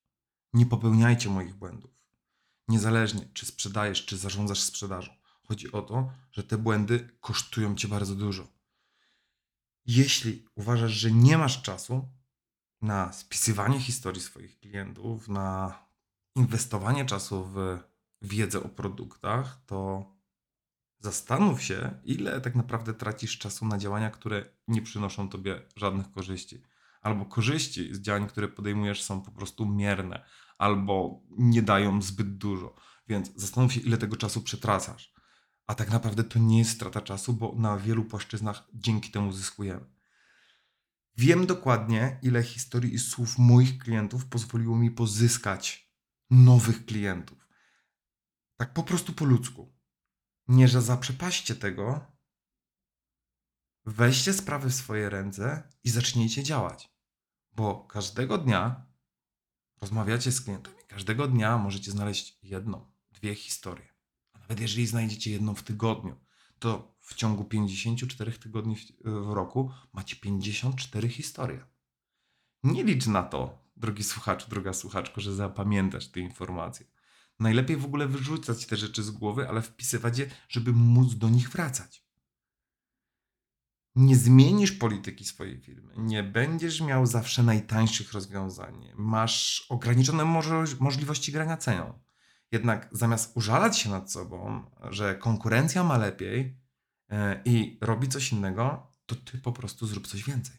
Nie 0.54 0.66
popełniajcie 0.66 1.30
moich 1.30 1.56
błędów. 1.56 1.92
Niezależnie, 2.68 3.30
czy 3.34 3.46
sprzedajesz, 3.46 4.06
czy 4.06 4.18
zarządzasz 4.18 4.62
sprzedażą. 4.62 5.12
Chodzi 5.44 5.72
o 5.72 5.82
to, 5.82 6.12
że 6.32 6.44
te 6.44 6.58
błędy 6.58 7.10
kosztują 7.22 7.76
cię 7.76 7.88
bardzo 7.88 8.16
dużo. 8.16 8.48
Jeśli 9.86 10.46
uważasz, 10.56 10.92
że 10.92 11.12
nie 11.12 11.38
masz 11.38 11.62
czasu 11.62 12.08
na 12.82 13.14
spisywanie 13.14 13.80
historii 13.80 14.22
swoich 14.22 14.60
klientów, 14.60 15.28
na 15.28 15.80
inwestowanie 16.36 17.06
czasu 17.06 17.46
w 17.46 17.80
wiedzę 18.22 18.64
o 18.64 18.70
produktach, 18.70 19.62
to 19.66 20.06
zastanów 21.04 21.63
się, 21.63 22.00
ile 22.04 22.42
tak 22.42 22.56
naprawdę 22.56 22.94
tracisz 22.94 23.38
czasu 23.38 23.66
na 23.66 23.78
działania, 23.78 24.10
które 24.10 24.46
nie 24.68 24.82
przynoszą 24.82 25.30
tobie 25.30 25.62
żadnych 25.76 26.12
korzyści. 26.12 26.62
Albo 27.02 27.26
korzyści 27.26 27.96
z 27.96 28.02
działań, 28.02 28.28
które 28.28 28.48
podejmujesz, 28.48 29.04
są 29.04 29.22
po 29.22 29.32
prostu 29.32 29.66
mierne, 29.66 30.26
albo 30.58 31.22
nie 31.38 31.62
dają 31.62 32.02
zbyt 32.02 32.38
dużo. 32.38 32.76
Więc 33.08 33.32
zastanów 33.36 33.74
się, 33.74 33.80
ile 33.80 33.98
tego 33.98 34.18
czasu 34.18 34.42
przetracasz. 34.42 35.13
A 35.68 35.76
tak 35.76 35.92
naprawdę 35.92 36.24
to 36.24 36.39
nie 36.39 36.60
jest 36.60 36.72
strata 36.72 37.02
czasu, 37.02 37.34
bo 37.34 37.56
na 37.56 37.78
wielu 37.78 38.06
płaszczyznach 38.06 38.63
dzięki 38.74 39.12
temu 39.12 39.32
zyskujemy. 39.32 39.86
Wiem 41.18 41.46
dokładnie, 41.46 42.20
ile 42.22 42.44
historii 42.44 42.94
i 42.94 43.00
słów 43.00 43.38
moich 43.38 43.78
klientów 43.78 44.26
pozwoliło 44.26 44.78
mi 44.78 44.92
pozyskać 44.92 45.94
nowych 46.30 46.86
klientów. 46.86 47.48
Tak 48.58 48.74
po 48.74 48.84
prostu 48.84 49.13
po 49.13 49.26
ludzku. 49.26 49.73
Nie, 50.48 50.68
że 50.68 50.82
zaprzepaście 50.82 51.56
tego. 51.56 52.06
Weźcie 53.86 54.34
sprawy 54.34 54.70
w 54.70 54.76
swoje 54.76 55.10
ręce 55.10 55.70
i 55.84 55.90
zacznijcie 55.90 56.44
działać. 56.44 56.90
Bo 57.52 57.76
każdego 57.76 58.38
dnia 58.38 58.86
rozmawiacie 59.82 60.32
z 60.32 60.42
klientami. 60.42 60.78
Każdego 60.88 61.28
dnia 61.28 61.58
możecie 61.58 61.92
znaleźć 61.92 62.38
jedną, 62.44 62.92
dwie 63.12 63.36
historie. 63.36 63.94
A 64.34 64.40
nawet 64.40 64.60
jeżeli 64.60 64.88
znajdziecie 64.88 65.32
jedną 65.32 65.56
w 65.56 65.64
tygodniu, 65.64 66.16
to 66.60 66.96
w 67.00 67.16
ciągu 67.16 67.44
54 67.44 68.32
tygodni 68.32 68.76
w, 68.76 69.34
roku 69.34 69.72
macie 69.94 70.16
54 70.16 71.10
historie. 71.10 71.66
Nie 72.64 72.84
licz 72.84 73.08
na 73.08 73.24
to, 73.24 73.64
drogi 73.76 74.04
słuchaczu, 74.04 74.50
droga 74.50 74.74
słuchaczko, 74.74 75.22
że 75.22 75.36
zapamiętasz 75.36 76.08
te 76.08 76.20
informacje. 76.20 76.86
Najlepiej 77.44 77.78
w 77.78 77.86
ogóle 77.86 78.08
wyrzucać 78.08 78.66
te 78.66 78.78
rzeczy 78.78 79.04
z 79.04 79.12
głowy, 79.12 79.50
ale 79.50 79.62
wpisywać 79.62 80.18
je, 80.18 80.30
żeby 80.50 80.74
móc 80.74 81.16
do 81.16 81.30
nich 81.30 81.50
wracać. 81.50 82.04
Nie 83.96 84.16
zmienisz 84.16 84.72
polityki 84.72 85.26
swojej 85.26 85.62
firmy, 85.62 85.94
nie 85.98 86.24
będziesz 86.24 86.82
miał 86.82 87.06
zawsze 87.06 87.44
najtańszych 87.44 88.14
rozwiązań, 88.14 88.90
masz 88.96 89.66
ograniczone 89.70 90.24
moż- 90.24 90.80
możliwości 90.80 91.32
grania 91.32 91.58
ceną. 91.58 92.00
Jednak 92.52 92.90
zamiast 92.92 93.38
użalać 93.38 93.78
się 93.80 93.90
nad 93.90 94.12
sobą, 94.12 94.66
że 94.90 95.16
konkurencja 95.16 95.84
ma 95.84 95.98
lepiej 95.98 96.58
e, 97.10 97.42
i 97.46 97.78
robi 97.82 98.08
coś 98.08 98.32
innego, 98.32 98.92
to 99.06 99.16
ty 99.16 99.38
po 99.38 99.52
prostu 99.52 99.88
zrób 99.88 100.08
coś 100.08 100.24
więcej. 100.24 100.58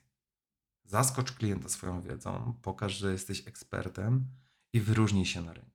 Zaskocz 0.85 1.33
klienta 1.33 1.69
swoją 1.69 2.03
wiedzą, 2.03 2.59
pokaż, 2.63 2.97
że 2.97 3.13
jesteś 3.13 3.49
ekspertem 3.49 4.29
i 4.73 4.81
wyróżnij 4.81 5.27
się 5.27 5.43
na 5.43 5.53
rynku. 5.53 5.74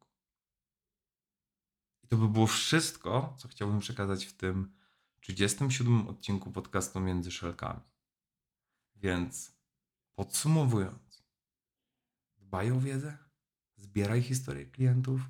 To 2.09 2.17
by 2.17 2.27
było 2.27 2.47
wszystko, 2.47 3.35
co 3.37 3.47
chciałbym 3.47 3.79
przekazać 3.79 4.25
w 4.25 4.33
tym 4.33 4.73
37 5.19 6.07
odcinku 6.07 6.51
podcastu 6.51 6.99
Między 6.99 7.31
Szelkami. 7.31 7.81
Więc 8.95 9.51
podsumowując, 10.15 11.23
dbaj 12.37 12.71
o 12.71 12.79
wiedzę, 12.79 13.17
zbieraj 13.75 14.21
historię 14.21 14.65
klientów 14.65 15.21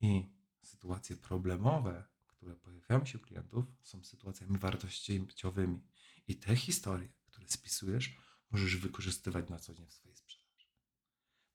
i 0.00 0.32
sytuacje 0.62 1.16
problemowe, 1.16 2.04
które 2.26 2.56
pojawiają 2.56 3.04
się 3.04 3.18
u 3.18 3.20
klientów, 3.20 3.64
są 3.82 4.04
sytuacjami 4.04 4.58
wartościowymi. 4.58 5.80
I 6.28 6.36
te 6.36 6.56
historie, 6.56 7.08
które 7.26 7.48
spisujesz, 7.48 8.16
możesz 8.50 8.76
wykorzystywać 8.76 9.48
na 9.48 9.58
co 9.58 9.74
dzień 9.74 9.86
w 9.86 9.92
swojej 9.92 10.16
sprzedaży. 10.16 10.66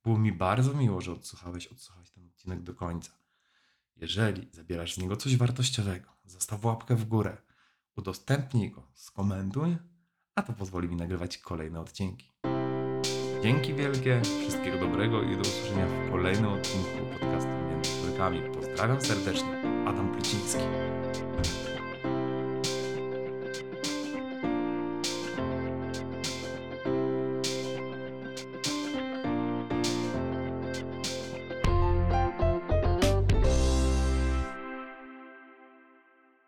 Było 0.03 0.17
mi 0.17 0.31
bardzo 0.31 0.73
miło, 0.73 1.01
że 1.01 1.11
odsłuchałeś, 1.11 1.67
odsłuchałeś 1.67 2.09
ten 2.09 2.25
odcinek 2.25 2.63
do 2.63 2.73
końca. 2.73 3.24
Jeżeli 3.95 4.47
zabierasz 4.51 4.93
z 4.93 4.97
niego 4.97 5.17
coś 5.17 5.37
wartościowego, 5.37 6.09
zostaw 6.25 6.65
łapkę 6.65 6.95
w 6.95 7.05
górę, 7.05 7.37
udostępnij 7.97 8.71
go, 8.71 8.87
skomentuj, 8.93 9.77
a 10.35 10.41
to 10.41 10.53
pozwoli 10.53 10.87
mi 10.87 10.95
nagrywać 10.95 11.37
kolejne 11.37 11.79
odcinki. 11.79 12.31
Dzięki 13.43 13.73
wielkie, 13.73 14.21
wszystkiego 14.21 14.79
dobrego 14.79 15.21
i 15.21 15.35
do 15.35 15.41
usłyszenia 15.41 15.87
w 15.87 16.11
kolejnym 16.11 16.53
odcinku 16.53 16.89
podcastu 17.11 17.49
Między. 17.69 18.49
Pozdrawiam 18.53 19.01
serdecznie, 19.01 19.61
Adam 19.87 20.11
Pluciński. 20.11 20.63